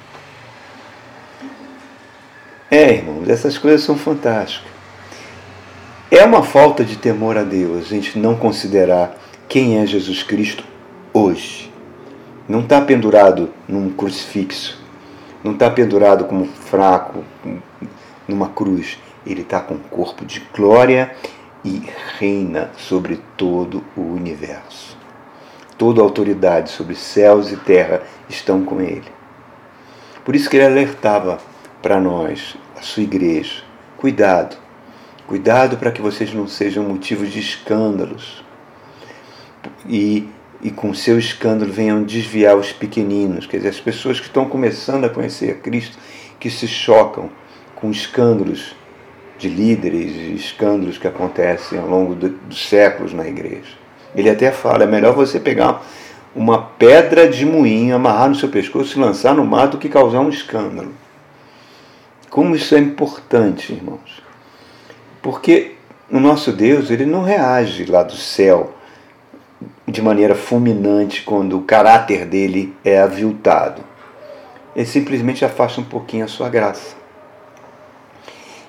É, 2.70 2.92
irmãos, 2.92 3.28
essas 3.28 3.56
coisas 3.56 3.82
são 3.82 3.96
fantásticas. 3.96 4.70
É 6.10 6.24
uma 6.24 6.42
falta 6.42 6.84
de 6.84 6.96
temor 6.96 7.36
a 7.36 7.42
Deus 7.42 7.86
a 7.86 7.88
gente 7.88 8.18
não 8.18 8.34
considerar 8.34 9.18
quem 9.48 9.78
é 9.78 9.86
Jesus 9.86 10.22
Cristo 10.22 10.64
hoje. 11.12 11.72
Não 12.48 12.60
está 12.60 12.80
pendurado 12.80 13.50
num 13.66 13.90
crucifixo, 13.90 14.82
não 15.44 15.52
está 15.52 15.68
pendurado 15.70 16.24
como 16.24 16.46
fraco 16.46 17.22
numa 18.26 18.48
cruz. 18.48 18.98
Ele 19.26 19.42
está 19.42 19.60
com 19.60 19.78
corpo 19.78 20.24
de 20.24 20.40
glória 20.54 21.14
e 21.64 21.82
reina 22.18 22.70
sobre 22.78 23.20
todo 23.36 23.84
o 23.96 24.00
universo. 24.00 24.87
Toda 25.78 26.02
autoridade 26.02 26.70
sobre 26.70 26.96
céus 26.96 27.52
e 27.52 27.56
terra 27.56 28.02
estão 28.28 28.64
com 28.64 28.80
ele. 28.80 29.06
Por 30.24 30.34
isso 30.34 30.50
que 30.50 30.56
ele 30.56 30.66
alertava 30.66 31.38
para 31.80 32.00
nós, 32.00 32.56
a 32.76 32.82
sua 32.82 33.04
igreja, 33.04 33.62
cuidado, 33.96 34.56
cuidado 35.26 35.76
para 35.76 35.92
que 35.92 36.02
vocês 36.02 36.34
não 36.34 36.48
sejam 36.48 36.82
motivos 36.82 37.30
de 37.30 37.38
escândalos. 37.38 38.44
E, 39.86 40.28
e 40.60 40.70
com 40.70 40.92
seu 40.92 41.18
escândalo 41.18 41.72
venham 41.72 42.02
desviar 42.02 42.56
os 42.56 42.72
pequeninos, 42.72 43.46
quer 43.46 43.58
dizer, 43.58 43.68
as 43.68 43.80
pessoas 43.80 44.18
que 44.18 44.26
estão 44.26 44.48
começando 44.48 45.04
a 45.04 45.08
conhecer 45.08 45.52
a 45.52 45.54
Cristo, 45.54 45.96
que 46.40 46.50
se 46.50 46.66
chocam 46.66 47.30
com 47.76 47.90
escândalos 47.90 48.74
de 49.38 49.48
líderes 49.48 50.40
escândalos 50.40 50.98
que 50.98 51.06
acontecem 51.06 51.78
ao 51.78 51.88
longo 51.88 52.14
dos 52.14 52.68
séculos 52.68 53.14
na 53.14 53.26
igreja. 53.26 53.87
Ele 54.14 54.30
até 54.30 54.50
fala: 54.50 54.84
é 54.84 54.86
melhor 54.86 55.14
você 55.14 55.38
pegar 55.38 55.82
uma 56.34 56.62
pedra 56.62 57.28
de 57.28 57.44
moinho, 57.44 57.96
amarrar 57.96 58.28
no 58.28 58.34
seu 58.34 58.48
pescoço 58.48 58.96
e 58.96 59.00
lançar 59.00 59.34
no 59.34 59.44
mar 59.44 59.68
do 59.68 59.78
que 59.78 59.88
causar 59.88 60.20
um 60.20 60.28
escândalo. 60.28 60.92
Como 62.30 62.54
isso 62.54 62.74
é 62.74 62.78
importante, 62.78 63.72
irmãos. 63.72 64.22
Porque 65.22 65.74
o 66.10 66.20
nosso 66.20 66.52
Deus, 66.52 66.90
ele 66.90 67.04
não 67.04 67.22
reage 67.22 67.84
lá 67.84 68.02
do 68.02 68.16
céu 68.16 68.74
de 69.86 70.00
maneira 70.00 70.34
fulminante 70.34 71.22
quando 71.22 71.58
o 71.58 71.62
caráter 71.62 72.24
dele 72.26 72.74
é 72.84 73.00
aviltado. 73.00 73.82
Ele 74.76 74.86
simplesmente 74.86 75.44
afasta 75.44 75.80
um 75.80 75.84
pouquinho 75.84 76.24
a 76.24 76.28
sua 76.28 76.48
graça. 76.48 76.96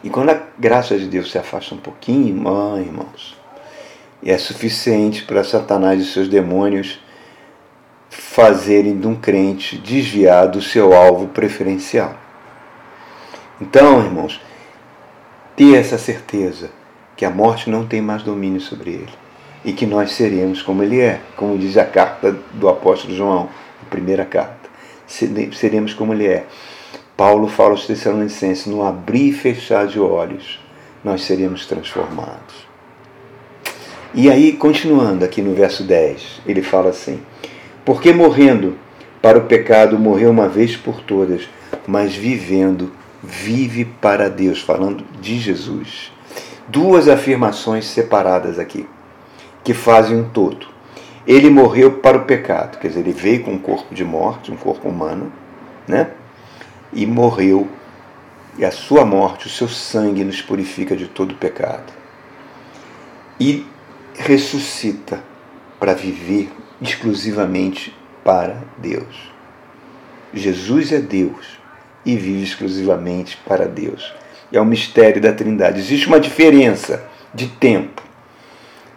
E 0.03 0.09
quando 0.09 0.29
a 0.29 0.41
graça 0.57 0.97
de 0.97 1.07
Deus 1.07 1.29
se 1.29 1.37
afasta 1.37 1.75
um 1.75 1.77
pouquinho, 1.77 2.35
mãe, 2.35 2.83
irmãos, 2.83 3.38
é 4.23 4.37
suficiente 4.37 5.23
para 5.23 5.43
Satanás 5.43 6.01
e 6.01 6.05
seus 6.05 6.27
demônios 6.27 6.99
fazerem 8.09 8.99
de 8.99 9.07
um 9.07 9.15
crente 9.15 9.77
desviar 9.77 10.47
do 10.47 10.61
seu 10.61 10.93
alvo 10.93 11.27
preferencial. 11.27 12.15
Então, 13.61 14.03
irmãos, 14.03 14.41
ter 15.55 15.75
essa 15.75 15.97
certeza 15.97 16.69
que 17.15 17.25
a 17.25 17.29
morte 17.29 17.69
não 17.69 17.85
tem 17.85 18.01
mais 18.01 18.23
domínio 18.23 18.61
sobre 18.61 18.91
ele 18.91 19.13
e 19.63 19.73
que 19.73 19.85
nós 19.85 20.13
seremos 20.13 20.61
como 20.61 20.81
ele 20.83 21.01
é, 21.01 21.19
como 21.35 21.57
diz 21.57 21.77
a 21.77 21.85
carta 21.85 22.31
do 22.53 22.69
apóstolo 22.69 23.13
João, 23.13 23.49
a 23.81 23.89
primeira 23.89 24.25
carta. 24.25 24.69
Seremos 25.05 25.93
como 25.93 26.13
ele 26.13 26.27
é. 26.27 26.45
Paulo 27.17 27.47
fala 27.47 27.71
aos 27.71 27.85
Tessalonicenses: 27.85 28.67
no 28.67 28.85
abrir 28.85 29.29
e 29.29 29.33
fechar 29.33 29.87
de 29.87 29.99
olhos, 29.99 30.59
nós 31.03 31.23
seremos 31.23 31.65
transformados. 31.65 32.68
E 34.13 34.27
aí, 34.27 34.53
continuando 34.53 35.23
aqui 35.23 35.39
no 35.39 35.53
verso 35.53 35.83
10, 35.83 36.41
ele 36.47 36.63
fala 36.63 36.89
assim: 36.89 37.21
Porque 37.85 38.11
morrendo 38.11 38.75
para 39.21 39.37
o 39.37 39.43
pecado, 39.43 39.99
morreu 39.99 40.31
uma 40.31 40.49
vez 40.49 40.75
por 40.75 41.01
todas, 41.01 41.47
mas 41.85 42.15
vivendo, 42.15 42.91
vive 43.21 43.85
para 43.85 44.27
Deus, 44.27 44.61
falando 44.61 45.05
de 45.21 45.37
Jesus. 45.37 46.11
Duas 46.67 47.07
afirmações 47.07 47.85
separadas 47.85 48.57
aqui, 48.57 48.87
que 49.63 49.75
fazem 49.75 50.17
um 50.17 50.27
todo. 50.27 50.67
Ele 51.27 51.51
morreu 51.51 51.99
para 51.99 52.17
o 52.17 52.25
pecado, 52.25 52.79
quer 52.79 52.87
dizer, 52.87 53.01
ele 53.01 53.11
veio 53.11 53.43
com 53.43 53.51
um 53.51 53.59
corpo 53.59 53.93
de 53.93 54.03
morte, 54.03 54.51
um 54.51 54.55
corpo 54.55 54.89
humano, 54.89 55.31
né? 55.87 56.09
E 56.91 57.05
morreu, 57.05 57.67
e 58.57 58.65
a 58.65 58.71
sua 58.71 59.05
morte, 59.05 59.45
o 59.45 59.49
seu 59.49 59.67
sangue 59.67 60.23
nos 60.23 60.41
purifica 60.41 60.95
de 60.95 61.07
todo 61.07 61.35
pecado. 61.35 61.93
E 63.39 63.65
ressuscita 64.19 65.23
para 65.79 65.93
viver 65.93 66.51
exclusivamente 66.81 67.95
para 68.23 68.61
Deus. 68.77 69.31
Jesus 70.33 70.91
é 70.91 70.99
Deus 70.99 71.57
e 72.05 72.15
vive 72.15 72.43
exclusivamente 72.43 73.37
para 73.47 73.65
Deus. 73.65 74.13
É 74.51 74.59
o 74.59 74.65
mistério 74.65 75.21
da 75.21 75.31
Trindade. 75.31 75.79
Existe 75.79 76.07
uma 76.07 76.19
diferença 76.19 77.07
de 77.33 77.47
tempo 77.47 78.03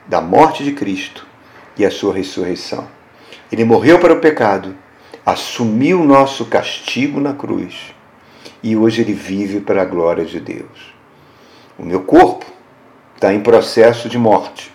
da 0.09 0.21
morte 0.21 0.65
de 0.65 0.73
Cristo 0.73 1.25
e 1.77 1.87
a 1.87 1.91
sua 1.91 2.13
ressurreição. 2.13 2.89
Ele 3.51 3.65
morreu 3.65 4.01
para 4.01 4.13
o 4.13 4.21
pecado, 4.21 4.75
assumiu 5.25 6.01
o 6.01 6.05
nosso 6.05 6.47
castigo 6.47 7.21
na 7.21 7.33
cruz 7.33 7.95
e 8.61 8.77
hoje 8.77 9.03
ele 9.03 9.13
vive 9.13 9.61
para 9.61 9.83
a 9.83 9.87
glória 9.87 10.25
de 10.25 10.41
Deus. 10.41 10.93
O 11.79 11.85
meu 11.85 12.01
corpo 12.01 12.45
está 13.15 13.33
em 13.33 13.41
processo 13.41 14.09
de 14.09 14.19
morte 14.19 14.73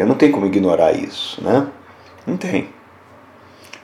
eu 0.00 0.06
não 0.06 0.14
tenho 0.14 0.32
como 0.32 0.46
ignorar 0.46 0.92
isso, 0.92 1.42
né? 1.42 1.66
Não 2.26 2.36
tem. 2.36 2.68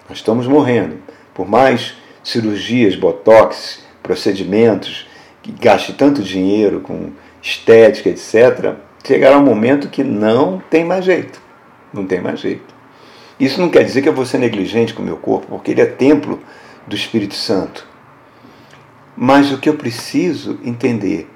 Nós 0.09 0.19
estamos 0.19 0.47
morrendo. 0.47 0.97
Por 1.35 1.47
mais 1.49 1.95
cirurgias, 2.25 2.97
botox, 2.97 3.83
procedimentos, 4.03 5.07
que 5.43 5.53
gaste 5.53 5.93
tanto 5.93 6.23
dinheiro 6.23 6.81
com 6.81 7.11
estética, 7.43 8.09
etc., 8.09 8.75
chegará 9.07 9.39
um 9.39 9.45
momento 9.45 9.89
que 9.89 10.03
não 10.03 10.63
tem 10.71 10.85
mais 10.85 11.05
jeito. 11.05 11.41
Não 11.93 12.07
tem 12.07 12.21
mais 12.21 12.41
jeito. 12.41 12.75
Isso 13.39 13.61
não 13.61 13.69
quer 13.69 13.85
dizer 13.85 14.03
que 14.03 14.09
eu 14.09 14.15
vou 14.15 14.27
ser 14.27 14.39
negligente 14.39 14.93
com 14.93 15.03
o 15.03 15.05
meu 15.05 15.17
corpo, 15.17 15.47
porque 15.49 15.71
ele 15.71 15.81
é 15.81 15.87
templo 15.87 16.41
do 16.87 16.97
Espírito 16.97 17.35
Santo. 17.35 17.87
Mas 19.17 19.53
o 19.53 19.59
que 19.59 19.69
eu 19.69 19.75
preciso 19.75 20.59
entender 20.65 21.31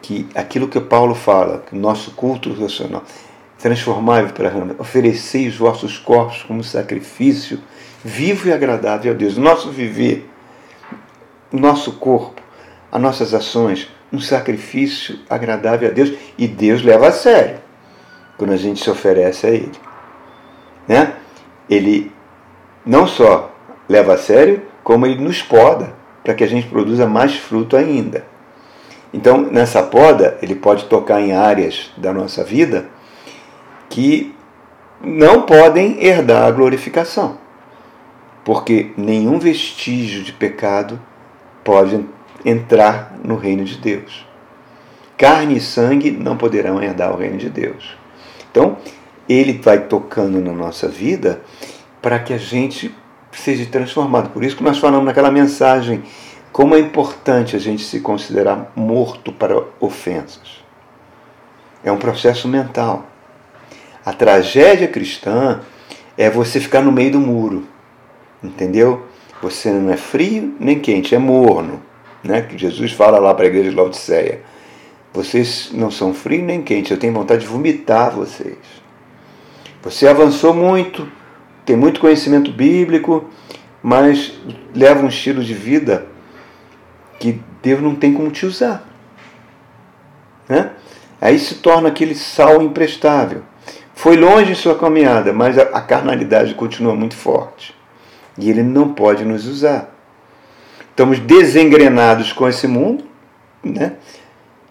que 0.00 0.28
aquilo 0.34 0.68
que 0.68 0.80
Paulo 0.80 1.14
fala, 1.14 1.62
que 1.66 1.76
o 1.76 1.78
nosso 1.78 2.12
culto 2.12 2.52
racional, 2.52 3.02
transformai-vos 3.62 4.32
para 4.32 4.52
oferecei 4.78 5.46
os 5.46 5.56
vossos 5.56 5.96
corpos 5.96 6.42
como 6.42 6.64
sacrifício 6.64 7.60
vivo 8.04 8.48
e 8.48 8.52
agradável 8.52 9.12
a 9.12 9.14
Deus. 9.14 9.38
Nosso 9.38 9.70
viver, 9.70 10.28
nosso 11.52 11.92
corpo, 11.92 12.42
as 12.90 13.00
nossas 13.00 13.32
ações, 13.32 13.88
um 14.12 14.18
sacrifício 14.18 15.20
agradável 15.30 15.88
a 15.88 15.92
Deus 15.92 16.12
e 16.36 16.48
Deus 16.48 16.82
leva 16.82 17.08
a 17.08 17.12
sério 17.12 17.60
quando 18.36 18.52
a 18.52 18.56
gente 18.56 18.82
se 18.82 18.90
oferece 18.90 19.46
a 19.46 19.50
Ele. 19.50 19.72
Né? 20.88 21.14
Ele 21.70 22.10
não 22.84 23.06
só 23.06 23.54
leva 23.88 24.14
a 24.14 24.18
sério, 24.18 24.62
como 24.82 25.06
ele 25.06 25.22
nos 25.22 25.40
poda 25.40 25.94
para 26.24 26.34
que 26.34 26.42
a 26.42 26.48
gente 26.48 26.66
produza 26.66 27.06
mais 27.06 27.36
fruto 27.36 27.76
ainda. 27.76 28.26
Então, 29.14 29.38
nessa 29.42 29.82
poda, 29.82 30.36
ele 30.42 30.56
pode 30.56 30.86
tocar 30.86 31.20
em 31.20 31.32
áreas 31.32 31.92
da 31.96 32.12
nossa 32.12 32.42
vida 32.42 32.88
que 33.92 34.34
não 35.04 35.42
podem 35.42 36.02
herdar 36.02 36.44
a 36.46 36.50
glorificação, 36.50 37.36
porque 38.42 38.90
nenhum 38.96 39.38
vestígio 39.38 40.22
de 40.22 40.32
pecado 40.32 40.98
pode 41.62 42.02
entrar 42.42 43.14
no 43.22 43.36
reino 43.36 43.64
de 43.64 43.76
Deus. 43.76 44.26
Carne 45.18 45.58
e 45.58 45.60
sangue 45.60 46.10
não 46.10 46.38
poderão 46.38 46.82
herdar 46.82 47.12
o 47.12 47.18
reino 47.18 47.36
de 47.36 47.50
Deus. 47.50 47.94
Então, 48.50 48.78
ele 49.28 49.60
vai 49.62 49.80
tocando 49.80 50.40
na 50.40 50.52
nossa 50.52 50.88
vida 50.88 51.42
para 52.00 52.18
que 52.18 52.32
a 52.32 52.38
gente 52.38 52.94
seja 53.30 53.66
transformado. 53.66 54.30
Por 54.30 54.42
isso 54.42 54.56
que 54.56 54.64
nós 54.64 54.78
falamos 54.78 55.04
naquela 55.04 55.30
mensagem 55.30 56.02
como 56.50 56.74
é 56.74 56.78
importante 56.78 57.56
a 57.56 57.58
gente 57.58 57.84
se 57.84 58.00
considerar 58.00 58.72
morto 58.74 59.32
para 59.32 59.62
ofensas. 59.78 60.64
É 61.84 61.92
um 61.92 61.98
processo 61.98 62.48
mental. 62.48 63.11
A 64.04 64.12
tragédia 64.12 64.88
cristã 64.88 65.60
é 66.16 66.28
você 66.28 66.60
ficar 66.60 66.82
no 66.82 66.92
meio 66.92 67.12
do 67.12 67.20
muro. 67.20 67.66
Entendeu? 68.42 69.06
Você 69.40 69.70
não 69.70 69.92
é 69.92 69.96
frio 69.96 70.54
nem 70.58 70.80
quente, 70.80 71.14
é 71.14 71.18
morno. 71.18 71.82
Né? 72.22 72.42
Que 72.42 72.58
Jesus 72.58 72.92
fala 72.92 73.18
lá 73.18 73.34
para 73.34 73.44
a 73.44 73.48
igreja 73.48 73.70
de 73.70 73.76
Laodiceia. 73.76 74.42
Vocês 75.12 75.70
não 75.72 75.90
são 75.90 76.14
frios 76.14 76.42
nem 76.42 76.62
quentes, 76.62 76.90
eu 76.90 76.98
tenho 76.98 77.12
vontade 77.12 77.42
de 77.42 77.46
vomitar 77.46 78.12
vocês. 78.12 78.56
Você 79.82 80.08
avançou 80.08 80.54
muito, 80.54 81.06
tem 81.66 81.76
muito 81.76 82.00
conhecimento 82.00 82.50
bíblico, 82.50 83.28
mas 83.82 84.32
leva 84.74 85.04
um 85.04 85.08
estilo 85.08 85.44
de 85.44 85.52
vida 85.52 86.06
que 87.18 87.40
Deus 87.62 87.82
não 87.82 87.94
tem 87.94 88.14
como 88.14 88.30
te 88.30 88.46
usar. 88.46 88.88
Né? 90.48 90.70
Aí 91.20 91.38
se 91.38 91.56
torna 91.56 91.88
aquele 91.88 92.14
sal 92.14 92.62
imprestável. 92.62 93.42
Foi 94.02 94.16
longe 94.16 94.50
em 94.50 94.54
sua 94.56 94.76
caminhada, 94.76 95.32
mas 95.32 95.56
a, 95.56 95.62
a 95.62 95.80
carnalidade 95.80 96.56
continua 96.56 96.92
muito 96.92 97.14
forte. 97.14 97.72
E 98.36 98.50
ele 98.50 98.64
não 98.64 98.92
pode 98.92 99.24
nos 99.24 99.46
usar. 99.46 99.94
Estamos 100.90 101.20
desengrenados 101.20 102.32
com 102.32 102.48
esse 102.48 102.66
mundo 102.66 103.04
né? 103.62 103.92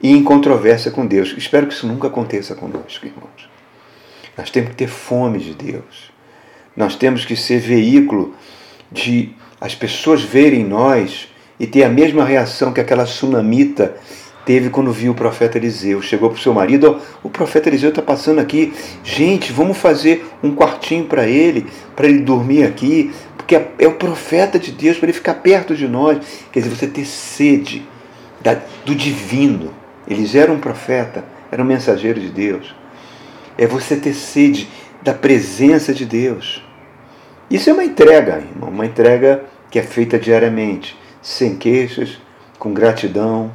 e 0.03 0.11
em 0.11 0.21
controvérsia 0.21 0.91
com 0.91 1.05
Deus. 1.05 1.33
Espero 1.37 1.65
que 1.65 1.73
isso 1.73 1.87
nunca 1.87 2.07
aconteça 2.07 2.55
conosco, 2.55 3.05
irmãos. 3.05 3.49
Nós 4.37 4.49
temos 4.49 4.71
que 4.71 4.75
ter 4.75 4.87
fome 4.87 5.39
de 5.39 5.53
Deus. 5.53 6.11
Nós 6.75 6.97
temos 6.97 7.23
que 7.23 7.37
ser 7.37 7.59
veículo 7.59 8.35
de 8.91 9.33
as 9.61 9.73
pessoas 9.73 10.21
verem 10.21 10.65
nós 10.65 11.29
e 11.57 11.65
ter 11.65 11.85
a 11.85 11.89
mesma 11.89 12.25
reação 12.25 12.73
que 12.73 12.81
aquela 12.81 13.05
sunamita 13.05 13.95
teve 14.51 14.69
quando 14.69 14.91
viu 14.91 15.11
o 15.11 15.15
profeta 15.15 15.57
Eliseu. 15.57 16.01
Chegou 16.01 16.29
para 16.29 16.37
o 16.37 16.41
seu 16.41 16.53
marido, 16.53 16.99
oh, 17.23 17.27
o 17.27 17.29
profeta 17.29 17.69
Eliseu 17.69 17.89
está 17.89 18.01
passando 18.01 18.39
aqui. 18.39 18.73
Gente, 19.03 19.51
vamos 19.51 19.77
fazer 19.77 20.25
um 20.43 20.53
quartinho 20.53 21.05
para 21.05 21.27
ele, 21.27 21.67
para 21.95 22.07
ele 22.07 22.19
dormir 22.19 22.63
aqui, 22.63 23.11
porque 23.37 23.55
é, 23.55 23.71
é 23.79 23.87
o 23.87 23.93
profeta 23.93 24.59
de 24.59 24.71
Deus, 24.71 24.97
para 24.97 25.07
ele 25.07 25.13
ficar 25.13 25.35
perto 25.35 25.75
de 25.75 25.87
nós. 25.87 26.17
Quer 26.51 26.59
dizer, 26.59 26.75
você 26.75 26.87
ter 26.87 27.05
sede 27.05 27.85
da, 28.41 28.57
do 28.85 28.95
divino. 28.95 29.73
Eliseu 30.07 30.43
era 30.43 30.51
um 30.51 30.59
profeta, 30.59 31.23
era 31.51 31.61
um 31.61 31.65
mensageiro 31.65 32.19
de 32.19 32.29
Deus 32.29 32.81
é 33.57 33.67
você 33.67 33.95
ter 33.95 34.13
sede 34.13 34.67
da 35.03 35.13
presença 35.13 35.93
de 35.93 36.05
Deus. 36.05 36.63
Isso 37.49 37.69
é 37.69 37.73
uma 37.73 37.83
entrega, 37.83 38.37
irmão, 38.37 38.69
uma 38.69 38.85
entrega 38.85 39.43
que 39.69 39.77
é 39.77 39.83
feita 39.83 40.17
diariamente, 40.17 40.97
sem 41.21 41.55
queixas, 41.55 42.19
com 42.57 42.73
gratidão, 42.73 43.51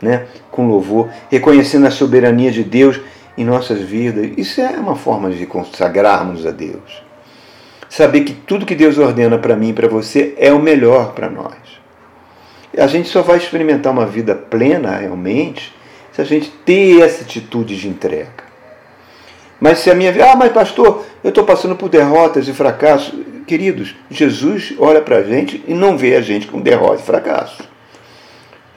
né? 0.00 0.26
com 0.50 0.68
louvor, 0.68 1.08
reconhecendo 1.30 1.86
a 1.86 1.90
soberania 1.90 2.50
de 2.50 2.64
Deus 2.64 3.00
em 3.36 3.44
nossas 3.44 3.80
vidas. 3.80 4.30
Isso 4.36 4.60
é 4.60 4.70
uma 4.70 4.96
forma 4.96 5.30
de 5.30 5.46
consagrarmos 5.46 6.46
a 6.46 6.50
Deus. 6.50 7.02
Saber 7.88 8.20
que 8.20 8.32
tudo 8.32 8.66
que 8.66 8.74
Deus 8.74 8.98
ordena 8.98 9.38
para 9.38 9.56
mim 9.56 9.70
e 9.70 9.72
para 9.72 9.88
você 9.88 10.34
é 10.38 10.52
o 10.52 10.60
melhor 10.60 11.12
para 11.12 11.28
nós. 11.28 11.80
A 12.76 12.86
gente 12.86 13.08
só 13.08 13.22
vai 13.22 13.36
experimentar 13.36 13.92
uma 13.92 14.06
vida 14.06 14.34
plena 14.34 14.96
realmente 14.96 15.74
se 16.12 16.20
a 16.20 16.24
gente 16.24 16.50
ter 16.64 17.00
essa 17.00 17.22
atitude 17.22 17.76
de 17.76 17.88
entrega. 17.88 18.50
Mas 19.60 19.80
se 19.80 19.90
a 19.90 19.94
minha 19.94 20.10
vida, 20.10 20.30
ah, 20.30 20.36
mas 20.36 20.52
pastor, 20.52 21.04
eu 21.22 21.28
estou 21.28 21.44
passando 21.44 21.76
por 21.76 21.88
derrotas 21.88 22.48
e 22.48 22.52
fracassos. 22.52 23.12
Queridos, 23.46 23.96
Jesus 24.08 24.74
olha 24.78 25.02
para 25.02 25.16
a 25.16 25.22
gente 25.22 25.62
e 25.66 25.74
não 25.74 25.98
vê 25.98 26.14
a 26.14 26.20
gente 26.20 26.46
com 26.46 26.60
derrota 26.60 27.02
e 27.02 27.04
fracasso. 27.04 27.69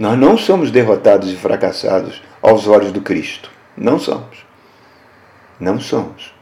Nós 0.03 0.19
não 0.19 0.37
somos 0.37 0.69
derrotados 0.69 1.31
e 1.31 1.35
fracassados 1.37 2.21
aos 2.41 2.67
olhos 2.67 2.91
do 2.91 2.99
Cristo. 2.99 3.49
Não 3.77 3.97
somos. 3.97 4.45
Não 5.57 5.79
somos. 5.79 6.33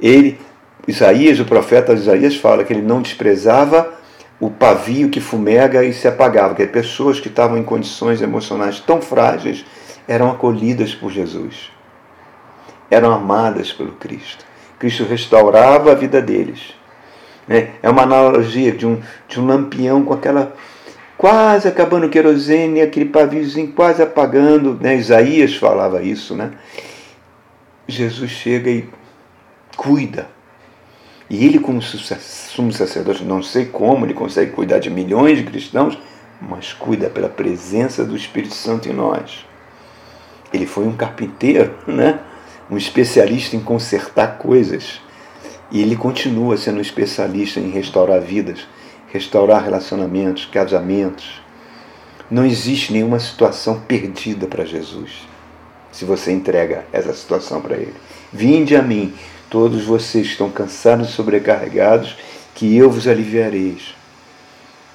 Ele, 0.00 0.40
Isaías, 0.88 1.38
o 1.38 1.44
profeta 1.44 1.92
Isaías, 1.92 2.34
fala 2.34 2.64
que 2.64 2.72
ele 2.72 2.82
não 2.82 3.00
desprezava 3.00 3.94
o 4.40 4.50
pavio 4.50 5.08
que 5.08 5.20
fumega 5.20 5.84
e 5.84 5.92
se 5.92 6.08
apagava, 6.08 6.56
que 6.56 6.66
pessoas 6.66 7.20
que 7.20 7.28
estavam 7.28 7.56
em 7.56 7.62
condições 7.62 8.20
emocionais 8.20 8.80
tão 8.80 9.00
frágeis 9.00 9.64
eram 10.08 10.28
acolhidas 10.28 10.92
por 10.96 11.12
Jesus 11.12 11.72
eram 12.90 13.12
amadas 13.12 13.72
pelo 13.72 13.92
Cristo. 13.92 14.44
Cristo 14.78 15.04
restaurava 15.04 15.92
a 15.92 15.94
vida 15.94 16.20
deles. 16.20 16.74
Né? 17.46 17.70
É 17.82 17.88
uma 17.88 18.02
analogia 18.02 18.72
de 18.72 18.84
um, 18.84 19.00
de 19.28 19.40
um 19.40 19.46
lampião 19.46 20.04
com 20.04 20.12
aquela 20.12 20.54
quase 21.16 21.68
acabando 21.68 22.06
o 22.06 22.10
querosene, 22.10 22.80
aquele 22.80 23.06
paviozinho 23.06 23.72
quase 23.72 24.02
apagando. 24.02 24.78
Né? 24.80 24.96
Isaías 24.96 25.54
falava 25.56 26.02
isso. 26.02 26.34
Né? 26.34 26.52
Jesus 27.86 28.30
chega 28.30 28.70
e 28.70 28.88
cuida. 29.76 30.28
E 31.28 31.44
ele, 31.46 31.58
como 31.58 31.80
sumo 31.80 32.72
sacerdote, 32.72 33.24
não 33.24 33.42
sei 33.42 33.66
como 33.66 34.04
ele 34.04 34.14
consegue 34.14 34.52
cuidar 34.52 34.78
de 34.78 34.90
milhões 34.90 35.38
de 35.38 35.44
cristãos, 35.44 35.98
mas 36.40 36.72
cuida 36.72 37.08
pela 37.08 37.28
presença 37.28 38.04
do 38.04 38.14
Espírito 38.14 38.54
Santo 38.54 38.88
em 38.88 38.92
nós. 38.92 39.44
Ele 40.52 40.66
foi 40.66 40.86
um 40.86 40.96
carpinteiro, 40.96 41.74
né? 41.86 42.20
um 42.70 42.76
especialista 42.76 43.56
em 43.56 43.60
consertar 43.60 44.38
coisas. 44.38 45.00
E 45.70 45.80
ele 45.80 45.96
continua 45.96 46.56
sendo 46.56 46.78
um 46.78 46.82
especialista 46.82 47.58
em 47.58 47.70
restaurar 47.70 48.20
vidas, 48.20 48.66
restaurar 49.14 49.62
relacionamentos, 49.62 50.44
casamentos. 50.44 51.40
Não 52.28 52.44
existe 52.44 52.92
nenhuma 52.92 53.20
situação 53.20 53.78
perdida 53.78 54.48
para 54.48 54.64
Jesus, 54.64 55.28
se 55.92 56.04
você 56.04 56.32
entrega 56.32 56.84
essa 56.92 57.14
situação 57.14 57.60
para 57.60 57.76
Ele. 57.76 57.94
Vinde 58.32 58.74
a 58.74 58.82
mim, 58.82 59.14
todos 59.48 59.84
vocês 59.84 60.26
estão 60.26 60.50
cansados 60.50 61.10
e 61.10 61.12
sobrecarregados, 61.12 62.16
que 62.56 62.76
eu 62.76 62.90
vos 62.90 63.06
aliviareis. 63.06 63.94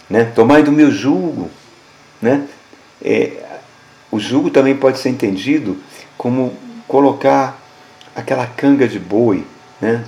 Né? 0.10 0.26
Tomai 0.26 0.64
do 0.64 0.72
meu 0.72 0.92
jugo. 0.92 1.50
Né? 2.22 2.46
É, 3.02 3.42
o 4.12 4.20
jugo 4.20 4.50
também 4.50 4.76
pode 4.76 5.00
ser 5.00 5.10
entendido 5.10 5.78
como 6.18 6.54
colocar 6.90 7.58
aquela 8.14 8.46
canga 8.46 8.86
de 8.86 9.00
boi, 9.00 9.46
né? 9.80 10.04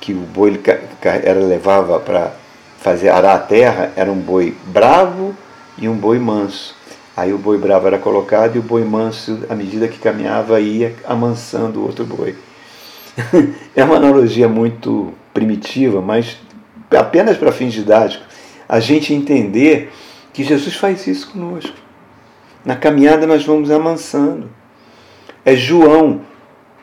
que 0.00 0.12
o 0.12 0.20
boi 0.20 0.60
era 1.02 1.40
levava 1.40 1.98
para 1.98 2.32
fazer 2.80 3.10
arar 3.10 3.36
a 3.36 3.38
terra, 3.38 3.92
era 3.94 4.10
um 4.10 4.18
boi 4.18 4.56
bravo 4.66 5.36
e 5.78 5.88
um 5.88 5.94
boi 5.94 6.18
manso. 6.18 6.74
Aí 7.16 7.32
o 7.32 7.38
boi 7.38 7.58
bravo 7.58 7.86
era 7.86 7.98
colocado 7.98 8.56
e 8.56 8.58
o 8.58 8.62
boi 8.62 8.82
manso, 8.82 9.44
à 9.48 9.54
medida 9.54 9.86
que 9.86 9.98
caminhava, 9.98 10.58
ia 10.60 10.94
amansando 11.04 11.80
o 11.80 11.84
outro 11.84 12.06
boi. 12.06 12.34
é 13.76 13.84
uma 13.84 13.96
analogia 13.96 14.48
muito 14.48 15.12
primitiva, 15.34 16.00
mas 16.00 16.38
apenas 16.90 17.36
para 17.36 17.52
fins 17.52 17.74
didáticos, 17.74 18.26
a 18.66 18.80
gente 18.80 19.12
entender 19.12 19.92
que 20.32 20.42
Jesus 20.42 20.74
faz 20.74 21.06
isso 21.06 21.30
conosco. 21.30 21.76
Na 22.64 22.76
caminhada 22.76 23.26
nós 23.26 23.44
vamos 23.44 23.70
amansando. 23.70 24.48
É 25.44 25.54
João 25.54 26.22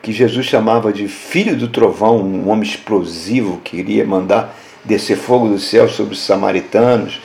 que 0.00 0.12
Jesus 0.12 0.46
chamava 0.46 0.92
de 0.92 1.08
filho 1.08 1.56
do 1.56 1.68
trovão, 1.68 2.18
um 2.18 2.48
homem 2.48 2.68
explosivo 2.68 3.60
que 3.64 3.76
iria 3.76 4.06
mandar 4.06 4.54
descer 4.84 5.16
fogo 5.16 5.48
do 5.48 5.58
céu 5.58 5.88
sobre 5.88 6.14
os 6.14 6.20
samaritanos, 6.20 7.20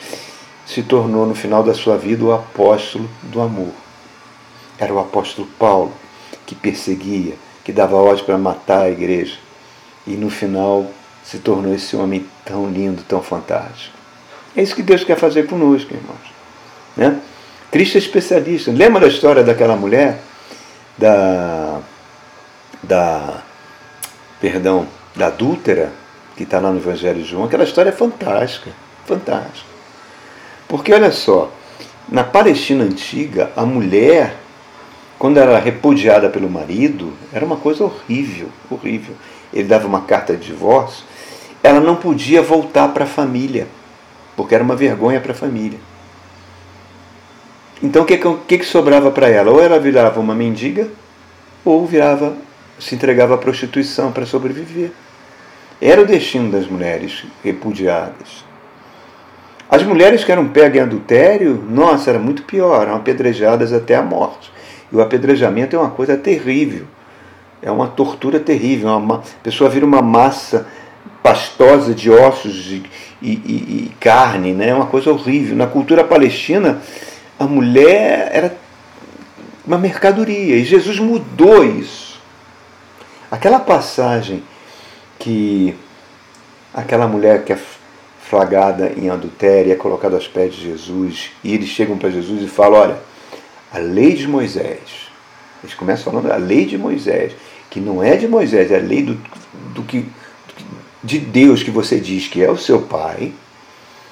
se 0.65 0.81
tornou 0.83 1.25
no 1.25 1.35
final 1.35 1.63
da 1.63 1.73
sua 1.73 1.97
vida 1.97 2.23
o 2.23 2.33
apóstolo 2.33 3.09
do 3.23 3.41
amor. 3.41 3.71
Era 4.77 4.93
o 4.93 4.99
apóstolo 4.99 5.47
Paulo 5.59 5.93
que 6.45 6.55
perseguia, 6.55 7.35
que 7.63 7.71
dava 7.71 7.95
ordem 7.95 8.25
para 8.25 8.37
matar 8.37 8.83
a 8.83 8.89
igreja. 8.89 9.37
E 10.05 10.11
no 10.11 10.29
final 10.29 10.87
se 11.23 11.39
tornou 11.39 11.73
esse 11.73 11.95
homem 11.95 12.25
tão 12.43 12.69
lindo, 12.69 13.03
tão 13.03 13.21
fantástico. 13.21 13.95
É 14.55 14.61
isso 14.61 14.75
que 14.75 14.83
Deus 14.83 15.03
quer 15.03 15.17
fazer 15.17 15.47
conosco, 15.47 15.93
irmãos. 15.93 16.33
Né? 16.95 17.19
Cristo 17.71 17.95
é 17.95 17.99
especialista. 17.99 18.71
Lembra 18.71 19.01
da 19.01 19.07
história 19.07 19.43
daquela 19.43 19.75
mulher, 19.75 20.19
da, 20.97 21.79
da, 22.83 23.41
perdão, 24.39 24.87
da 25.15 25.27
adúltera, 25.27 25.91
que 26.35 26.43
está 26.43 26.59
lá 26.59 26.71
no 26.71 26.79
Evangelho 26.79 27.21
de 27.21 27.29
João, 27.29 27.45
aquela 27.45 27.63
história 27.63 27.89
é 27.89 27.93
fantástica, 27.93 28.71
fantástica. 29.05 29.69
Porque 30.67 30.93
olha 30.93 31.11
só, 31.11 31.51
na 32.09 32.23
Palestina 32.23 32.83
antiga, 32.83 33.51
a 33.55 33.65
mulher, 33.65 34.35
quando 35.19 35.37
era 35.37 35.57
repudiada 35.59 36.29
pelo 36.29 36.49
marido, 36.49 37.13
era 37.31 37.45
uma 37.45 37.57
coisa 37.57 37.83
horrível, 37.83 38.49
horrível. 38.69 39.15
Ele 39.53 39.67
dava 39.67 39.87
uma 39.87 40.01
carta 40.01 40.35
de 40.35 40.47
divórcio, 40.47 41.05
ela 41.61 41.79
não 41.79 41.95
podia 41.95 42.41
voltar 42.41 42.89
para 42.89 43.03
a 43.05 43.07
família, 43.07 43.67
porque 44.35 44.55
era 44.55 44.63
uma 44.63 44.75
vergonha 44.75 45.21
para 45.21 45.31
a 45.31 45.35
família. 45.35 45.79
Então 47.81 48.03
o 48.03 48.05
que, 48.05 48.17
que, 48.17 48.57
que 48.57 48.65
sobrava 48.65 49.11
para 49.11 49.29
ela? 49.29 49.51
Ou 49.51 49.61
ela 49.61 49.79
virava 49.79 50.19
uma 50.19 50.33
mendiga, 50.33 50.89
ou 51.63 51.85
virava, 51.85 52.35
se 52.79 52.95
entregava 52.95 53.35
à 53.35 53.37
prostituição 53.37 54.11
para 54.11 54.25
sobreviver. 54.25 54.91
Era 55.85 56.01
o 56.01 56.05
destino 56.05 56.49
das 56.49 56.65
mulheres 56.65 57.25
repudiadas. 57.43 58.45
As 59.69 59.83
mulheres 59.83 60.23
que 60.23 60.31
eram 60.31 60.47
pegas 60.47 60.77
em 60.77 60.79
adultério, 60.79 61.61
nossa, 61.69 62.09
era 62.09 62.17
muito 62.17 62.43
pior, 62.43 62.83
eram 62.83 62.95
apedrejadas 62.95 63.73
até 63.73 63.93
a 63.93 64.01
morte. 64.01 64.49
E 64.89 64.95
o 64.95 65.01
apedrejamento 65.01 65.75
é 65.75 65.79
uma 65.79 65.89
coisa 65.89 66.15
terrível. 66.15 66.85
É 67.61 67.69
uma 67.69 67.89
tortura 67.89 68.39
terrível. 68.39 68.95
Uma, 68.95 69.15
a 69.15 69.43
pessoa 69.43 69.69
vira 69.69 69.85
uma 69.85 70.01
massa 70.01 70.65
pastosa 71.21 71.93
de 71.93 72.09
ossos 72.09 72.71
e, 72.71 72.83
e, 73.21 73.31
e, 73.31 73.33
e 73.33 73.91
carne, 73.99 74.53
né? 74.53 74.69
é 74.69 74.73
uma 74.73 74.85
coisa 74.85 75.11
horrível. 75.11 75.53
Na 75.53 75.67
cultura 75.67 76.05
palestina, 76.05 76.81
a 77.37 77.43
mulher 77.43 78.29
era 78.31 78.55
uma 79.67 79.77
mercadoria. 79.77 80.55
E 80.55 80.63
Jesus 80.63 80.97
mudou 80.97 81.61
isso. 81.61 82.21
Aquela 83.29 83.59
passagem 83.59 84.43
que 85.23 85.73
aquela 86.73 87.07
mulher 87.07 87.45
que 87.45 87.53
é 87.53 87.59
flagrada 88.19 88.91
em 88.97 89.09
adultério 89.09 89.71
é 89.71 89.75
colocada 89.75 90.15
aos 90.15 90.27
pés 90.27 90.53
de 90.53 90.63
Jesus 90.63 91.31
e 91.41 91.53
eles 91.53 91.69
chegam 91.69 91.97
para 91.97 92.09
Jesus 92.09 92.43
e 92.43 92.47
falam: 92.47 92.81
Olha, 92.81 92.97
a 93.71 93.77
lei 93.77 94.13
de 94.15 94.27
Moisés. 94.27 95.07
Eles 95.63 95.73
começam 95.75 96.11
falando 96.11 96.29
a 96.29 96.35
lei 96.35 96.65
de 96.65 96.77
Moisés, 96.77 97.31
que 97.69 97.79
não 97.79 98.03
é 98.03 98.17
de 98.17 98.27
Moisés, 98.27 98.69
é 98.69 98.75
a 98.75 98.81
lei 98.81 99.01
do, 99.01 99.17
do 99.73 99.81
que 99.83 100.05
de 101.01 101.19
Deus 101.19 101.63
que 101.63 101.71
você 101.71 102.01
diz 102.01 102.27
que 102.27 102.43
é 102.43 102.51
o 102.51 102.57
seu 102.57 102.81
pai, 102.81 103.31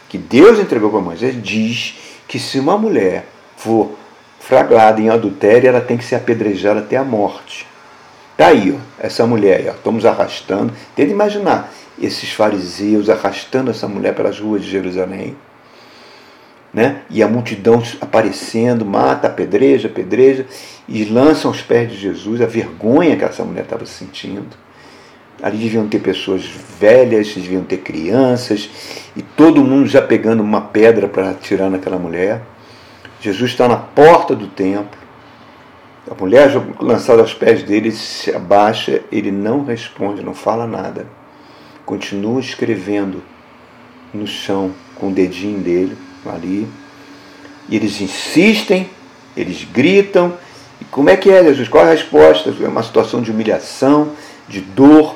que 0.07 0.17
Deus 0.17 0.59
entregou 0.59 0.89
para 0.89 1.01
Moisés, 1.01 1.35
diz 1.43 1.95
que 2.25 2.39
se 2.39 2.57
uma 2.57 2.77
mulher 2.77 3.25
for 3.57 3.91
flagrada 4.39 5.01
em 5.01 5.09
adultério, 5.09 5.67
ela 5.67 5.81
tem 5.81 5.97
que 5.97 6.05
ser 6.05 6.15
apedrejada 6.15 6.79
até 6.79 6.95
a 6.95 7.03
morte. 7.03 7.67
Está 8.41 8.53
aí, 8.53 8.75
ó, 8.75 9.05
essa 9.05 9.27
mulher 9.27 9.67
ó, 9.67 9.71
estamos 9.73 10.03
arrastando. 10.03 10.73
Tenta 10.95 11.11
imaginar 11.11 11.71
esses 12.01 12.33
fariseus 12.33 13.07
arrastando 13.07 13.69
essa 13.69 13.87
mulher 13.87 14.15
pelas 14.15 14.39
ruas 14.39 14.63
de 14.63 14.71
Jerusalém. 14.71 15.35
Né? 16.73 17.03
E 17.07 17.21
a 17.21 17.27
multidão 17.27 17.83
aparecendo, 18.01 18.83
mata, 18.83 19.27
apedreja, 19.27 19.89
apedreja, 19.89 20.47
e 20.87 21.05
lançam 21.05 21.51
aos 21.51 21.61
pés 21.61 21.91
de 21.91 21.97
Jesus 21.97 22.41
a 22.41 22.47
vergonha 22.47 23.15
que 23.15 23.23
essa 23.23 23.43
mulher 23.43 23.61
estava 23.61 23.85
sentindo. 23.85 24.57
Ali 25.39 25.59
deviam 25.59 25.87
ter 25.87 25.99
pessoas 25.99 26.43
velhas, 26.79 27.35
deviam 27.35 27.63
ter 27.63 27.77
crianças, 27.77 28.71
e 29.15 29.21
todo 29.21 29.63
mundo 29.63 29.87
já 29.87 30.01
pegando 30.01 30.41
uma 30.41 30.61
pedra 30.61 31.07
para 31.07 31.29
atirar 31.29 31.69
naquela 31.69 31.99
mulher. 31.99 32.41
Jesus 33.19 33.51
está 33.51 33.67
na 33.67 33.77
porta 33.77 34.35
do 34.35 34.47
templo, 34.47 35.00
a 36.09 36.15
mulher 36.15 36.51
lançada 36.79 37.21
aos 37.21 37.33
pés 37.33 37.61
dele 37.63 37.91
se 37.91 38.33
abaixa, 38.33 39.01
ele 39.11 39.31
não 39.31 39.63
responde, 39.63 40.23
não 40.23 40.33
fala 40.33 40.65
nada. 40.65 41.05
Continua 41.85 42.39
escrevendo 42.39 43.21
no 44.13 44.25
chão 44.25 44.71
com 44.95 45.09
o 45.09 45.13
dedinho 45.13 45.59
dele 45.59 45.95
ali. 46.25 46.67
E 47.69 47.75
eles 47.75 48.01
insistem, 48.01 48.89
eles 49.37 49.63
gritam. 49.63 50.33
E 50.79 50.85
como 50.85 51.09
é 51.09 51.15
que 51.15 51.29
é, 51.29 51.43
Jesus? 51.43 51.67
Qual 51.67 51.85
é 51.85 51.89
a 51.89 51.91
resposta? 51.91 52.53
É 52.61 52.67
uma 52.67 52.83
situação 52.83 53.21
de 53.21 53.31
humilhação, 53.31 54.11
de 54.47 54.59
dor. 54.59 55.15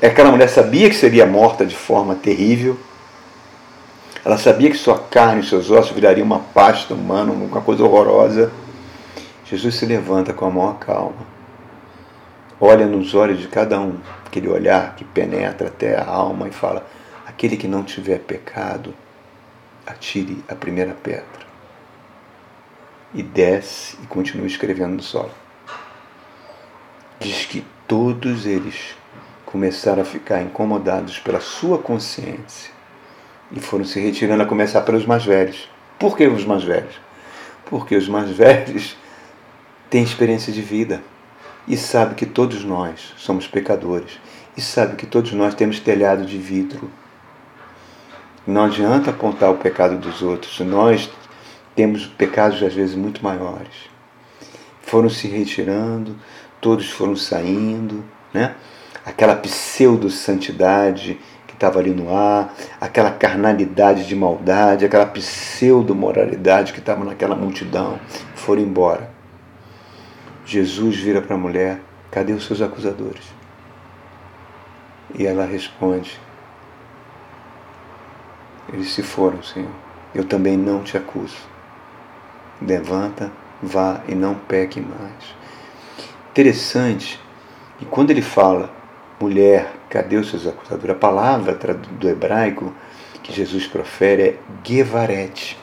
É 0.00 0.08
aquela 0.08 0.30
mulher 0.30 0.48
sabia 0.48 0.88
que 0.88 0.96
seria 0.96 1.26
morta 1.26 1.66
de 1.66 1.76
forma 1.76 2.14
terrível. 2.14 2.78
Ela 4.24 4.38
sabia 4.38 4.70
que 4.70 4.76
sua 4.76 4.98
carne 4.98 5.44
seus 5.44 5.70
ossos 5.70 5.92
virariam 5.92 6.26
uma 6.26 6.40
pasta 6.40 6.94
humana, 6.94 7.30
uma 7.30 7.60
coisa 7.60 7.84
horrorosa. 7.84 8.50
Jesus 9.46 9.76
se 9.76 9.86
levanta 9.86 10.32
com 10.32 10.46
a 10.46 10.50
maior 10.50 10.76
calma, 10.80 11.24
olha 12.60 12.84
nos 12.84 13.14
olhos 13.14 13.38
de 13.38 13.46
cada 13.46 13.80
um, 13.80 13.96
aquele 14.26 14.48
olhar 14.48 14.96
que 14.96 15.04
penetra 15.04 15.68
até 15.68 15.96
a 15.96 16.04
alma 16.04 16.48
e 16.48 16.50
fala: 16.50 16.84
aquele 17.24 17.56
que 17.56 17.68
não 17.68 17.84
tiver 17.84 18.18
pecado, 18.18 18.92
atire 19.86 20.44
a 20.48 20.54
primeira 20.56 20.94
pedra. 20.94 21.46
E 23.14 23.22
desce 23.22 23.96
e 24.02 24.06
continua 24.08 24.48
escrevendo 24.48 24.96
no 24.96 25.02
solo. 25.02 25.30
Diz 27.20 27.46
que 27.46 27.64
todos 27.86 28.46
eles 28.46 28.96
começaram 29.46 30.02
a 30.02 30.04
ficar 30.04 30.42
incomodados 30.42 31.20
pela 31.20 31.40
sua 31.40 31.78
consciência 31.78 32.72
e 33.52 33.60
foram 33.60 33.84
se 33.84 34.00
retirando 34.00 34.42
a 34.42 34.46
começar 34.46 34.80
pelos 34.80 35.06
mais 35.06 35.24
velhos. 35.24 35.70
Por 36.00 36.16
que 36.16 36.26
os 36.26 36.44
mais 36.44 36.64
velhos? 36.64 37.00
Porque 37.64 37.94
os 37.94 38.08
mais 38.08 38.28
velhos 38.36 38.96
tem 39.88 40.02
experiência 40.02 40.52
de 40.52 40.62
vida 40.62 41.02
e 41.66 41.76
sabe 41.76 42.14
que 42.14 42.26
todos 42.26 42.64
nós 42.64 43.12
somos 43.16 43.46
pecadores 43.46 44.18
e 44.56 44.60
sabe 44.60 44.96
que 44.96 45.06
todos 45.06 45.32
nós 45.32 45.54
temos 45.54 45.80
telhado 45.80 46.24
de 46.24 46.38
vidro. 46.38 46.90
Não 48.46 48.64
adianta 48.64 49.10
apontar 49.10 49.50
o 49.50 49.56
pecado 49.56 49.98
dos 49.98 50.22
outros, 50.22 50.60
nós 50.60 51.10
temos 51.74 52.06
pecados 52.06 52.62
às 52.62 52.72
vezes 52.72 52.94
muito 52.94 53.22
maiores. 53.22 53.90
Foram 54.82 55.10
se 55.10 55.26
retirando, 55.26 56.16
todos 56.60 56.90
foram 56.90 57.16
saindo, 57.16 58.04
né? 58.32 58.54
Aquela 59.04 59.36
pseudo-santidade 59.36 61.18
que 61.46 61.54
estava 61.54 61.78
ali 61.78 61.90
no 61.90 62.14
ar, 62.14 62.54
aquela 62.80 63.10
carnalidade 63.10 64.06
de 64.06 64.16
maldade, 64.16 64.84
aquela 64.84 65.06
pseudo-moralidade 65.06 66.72
que 66.72 66.78
estava 66.78 67.04
naquela 67.04 67.34
multidão, 67.34 67.98
foram 68.34 68.62
embora. 68.62 69.15
Jesus 70.46 70.96
vira 70.96 71.20
para 71.20 71.34
a 71.34 71.38
mulher: 71.38 71.80
Cadê 72.10 72.32
os 72.32 72.46
seus 72.46 72.62
acusadores? 72.62 73.24
E 75.18 75.26
ela 75.26 75.44
responde: 75.44 76.18
Eles 78.72 78.92
se 78.92 79.02
foram, 79.02 79.42
Senhor. 79.42 79.72
Eu 80.14 80.24
também 80.24 80.56
não 80.56 80.82
te 80.82 80.96
acuso. 80.96 81.36
Levanta, 82.62 83.30
vá 83.60 84.00
e 84.08 84.14
não 84.14 84.34
peque 84.36 84.80
mais. 84.80 85.34
Interessante 86.30 87.20
que 87.78 87.84
quando 87.84 88.10
ele 88.10 88.22
fala, 88.22 88.70
mulher, 89.20 89.72
cadê 89.90 90.16
os 90.16 90.30
seus 90.30 90.46
acusadores? 90.46 90.96
A 90.96 90.98
palavra 90.98 91.54
do 91.54 92.08
hebraico 92.08 92.72
que 93.22 93.32
Jesus 93.32 93.66
profere 93.66 94.22
é 94.22 94.38
gevaret. 94.64 95.58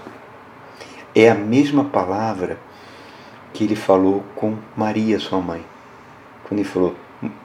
É 1.16 1.30
a 1.30 1.36
mesma 1.36 1.86
palavra 1.86 2.60
que 3.54 3.64
ele 3.64 3.76
falou 3.76 4.24
com 4.36 4.58
Maria, 4.76 5.20
sua 5.20 5.40
mãe. 5.40 5.64
Quando 6.44 6.60
ele 6.60 6.68
falou 6.68 6.96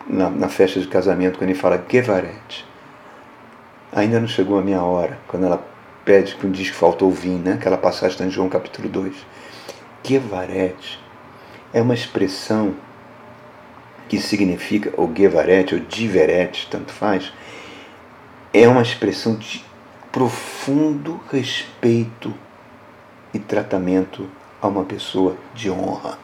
na, 0.07 0.31
na 0.31 0.49
festa 0.49 0.81
de 0.81 0.87
casamento, 0.89 1.39
quando 1.39 1.51
ele 1.51 1.59
fala 1.59 1.85
Gevaret. 1.89 2.65
Ainda 3.93 4.21
não 4.21 4.29
chegou 4.29 4.59
a 4.59 4.63
minha 4.63 4.83
hora, 4.83 5.19
quando 5.29 5.47
ela 5.47 5.65
pede, 6.05 6.35
quando 6.35 6.55
diz 6.55 6.71
que 6.71 6.77
faltou 6.77 7.11
vinho, 7.11 7.39
né? 7.39 7.53
aquela 7.55 7.79
passagem 7.79 8.15
está 8.15 8.25
em 8.25 8.31
João 8.31 8.49
capítulo 8.49 8.89
2. 8.89 9.15
Gevaret 10.03 10.99
é 11.73 11.81
uma 11.81 11.95
expressão 11.95 12.75
que 14.09 14.19
significa, 14.19 14.93
ou 14.97 15.13
Gevaret, 15.15 15.75
ou 15.75 15.81
Diveret, 15.81 16.69
tanto 16.71 16.93
faz, 16.93 17.33
é 18.53 18.67
uma 18.67 18.83
expressão 18.83 19.37
de 19.37 19.65
profundo 20.11 21.21
respeito 21.31 22.33
e 23.33 23.39
tratamento 23.39 24.29
a 24.61 24.67
uma 24.67 24.85
pessoa 24.85 25.37
de 25.55 25.71
honra. 25.71 26.19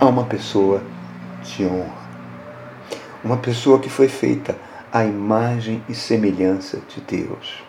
A 0.00 0.06
uma 0.06 0.24
pessoa 0.24 0.82
de 1.42 1.64
honra. 1.66 2.08
Uma 3.22 3.36
pessoa 3.36 3.78
que 3.78 3.90
foi 3.90 4.08
feita 4.08 4.56
à 4.92 5.04
imagem 5.04 5.82
e 5.88 5.94
semelhança 5.94 6.80
de 6.88 7.00
Deus. 7.00 7.62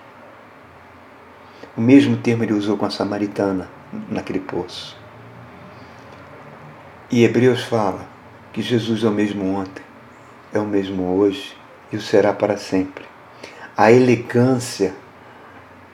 O 1.75 1.81
mesmo 1.81 2.17
termo 2.17 2.43
ele 2.43 2.53
usou 2.53 2.77
com 2.77 2.85
a 2.85 2.89
samaritana 2.89 3.69
naquele 4.09 4.39
poço. 4.39 4.97
E 7.11 7.23
Hebreus 7.23 7.63
fala 7.63 8.05
que 8.53 8.61
Jesus 8.61 9.03
é 9.03 9.07
o 9.07 9.11
mesmo 9.11 9.55
ontem, 9.55 9.83
é 10.53 10.59
o 10.59 10.65
mesmo 10.65 11.17
hoje 11.17 11.57
e 11.91 11.97
o 11.97 12.01
será 12.01 12.31
para 12.31 12.57
sempre. 12.57 13.03
A 13.75 13.91
elegância 13.91 14.93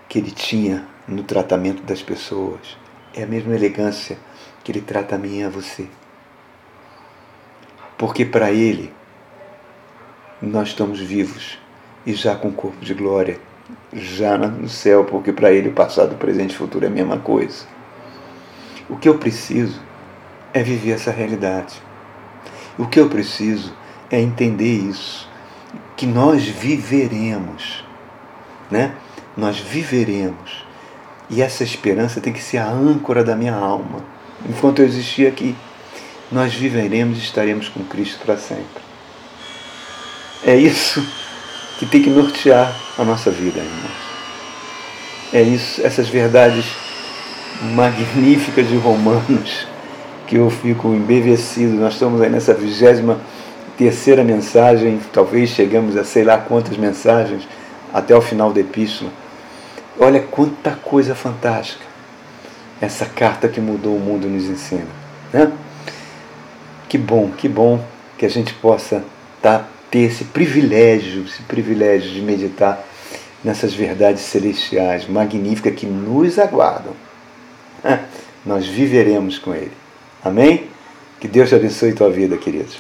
que 0.10 0.20
ele 0.20 0.32
tinha 0.32 0.86
no 1.08 1.24
tratamento 1.24 1.84
das 1.84 2.02
pessoas. 2.02 2.78
É 3.14 3.24
a 3.24 3.28
mesma 3.28 3.56
elegância 3.56 4.18
que 4.64 4.72
ele 4.72 4.82
trata 4.82 5.16
a 5.16 5.18
mim 5.18 5.40
e 5.40 5.44
a 5.44 5.50
você. 5.50 5.88
Porque 7.98 8.26
para 8.26 8.52
ele, 8.52 8.94
nós 10.42 10.70
estamos 10.70 11.00
vivos 11.00 11.58
e 12.06 12.14
já 12.14 12.36
com 12.36 12.52
corpo 12.52 12.84
de 12.84 12.94
glória, 12.94 13.40
já 13.94 14.38
no 14.38 14.70
céu, 14.70 15.06
porque 15.06 15.32
para 15.32 15.52
Ele 15.52 15.70
o 15.70 15.74
passado, 15.74 16.14
o 16.14 16.18
presente 16.18 16.52
e 16.52 16.56
o 16.56 16.58
futuro 16.58 16.86
é 16.86 16.88
a 16.88 16.92
mesma 16.92 17.18
coisa. 17.18 17.66
O 18.90 18.98
que 18.98 19.10
eu 19.10 19.18
preciso 19.18 19.82
é 20.54 20.62
viver 20.62 20.92
essa 20.92 21.12
realidade. 21.12 21.82
O 22.78 22.86
que 22.86 23.00
eu 23.00 23.10
preciso 23.10 23.74
é 24.12 24.20
entender 24.20 24.78
isso, 24.90 25.30
que 25.96 26.06
nós 26.06 26.46
viveremos, 26.46 27.84
né? 28.70 28.94
Nós 29.36 29.58
viveremos. 29.58 30.65
E 31.30 31.42
essa 31.42 31.64
esperança 31.64 32.22
tem 32.22 32.32
que 32.32 32.42
ser 32.42 32.58
a 32.58 32.70
âncora 32.70 33.24
da 33.24 33.36
minha 33.36 33.56
alma. 33.56 34.04
Enquanto 34.48 34.80
eu 34.80 34.86
existir 34.86 35.28
aqui, 35.28 35.56
nós 36.32 36.54
viveremos 36.54 37.18
e 37.18 37.22
estaremos 37.22 37.70
com 37.70 37.84
Cristo 37.84 38.20
para 38.26 38.38
sempre. 38.38 38.84
É 40.46 40.56
isso 40.56 41.06
que 41.80 41.86
tem 41.86 42.02
que 42.02 42.10
nortear 42.10 42.74
a 42.98 43.04
nossa 43.04 43.32
vida, 43.32 43.60
irmãos. 43.60 44.06
É 45.34 45.42
isso, 45.42 45.86
essas 45.86 46.08
verdades 46.08 46.66
magníficas 47.74 48.68
de 48.68 48.76
Romanos 48.78 49.68
que 50.28 50.36
eu 50.36 50.50
fico 50.50 50.90
embevecido. 50.90 51.76
Nós 51.76 51.94
estamos 51.94 52.22
aí 52.22 52.30
nessa 52.30 52.54
vigésima 52.54 53.20
terceira 53.78 54.24
mensagem, 54.24 55.00
talvez 55.12 55.50
chegamos 55.50 55.98
a 55.98 56.04
sei 56.04 56.24
lá 56.24 56.38
quantas 56.38 56.78
mensagens 56.78 57.48
até 57.94 58.16
o 58.16 58.22
final 58.22 58.54
da 58.54 58.62
epístola. 58.62 59.12
Olha 60.00 60.22
quanta 60.22 60.72
coisa 60.72 61.16
fantástica 61.16 61.86
essa 62.82 63.06
carta 63.06 63.48
que 63.48 63.62
mudou 63.62 63.96
o 63.96 64.00
mundo 64.00 64.28
nos 64.28 64.46
ensina. 64.46 64.88
Né? 65.32 65.52
Que 66.90 66.98
bom, 66.98 67.32
que 67.32 67.48
bom 67.48 67.84
que 68.18 68.26
a 68.26 68.30
gente 68.30 68.54
possa 68.54 69.04
tá, 69.42 69.66
ter 69.90 70.00
esse 70.00 70.26
privilégio, 70.26 71.26
esse 71.26 71.42
privilégio 71.44 72.12
de 72.12 72.22
meditar 72.22 72.84
nessas 73.44 73.74
verdades 73.74 74.24
celestiais 74.24 75.08
magníficas 75.08 75.76
que 75.76 75.86
nos 75.86 76.40
aguardam. 76.40 76.94
Nós 78.46 78.66
viveremos 78.66 79.38
com 79.38 79.54
Ele. 79.54 79.72
Amém? 80.24 80.68
Que 81.20 81.28
Deus 81.28 81.50
te 81.50 81.56
abençoe 81.56 81.94
tua 81.94 82.10
vida, 82.10 82.38
queridos. 82.38 82.78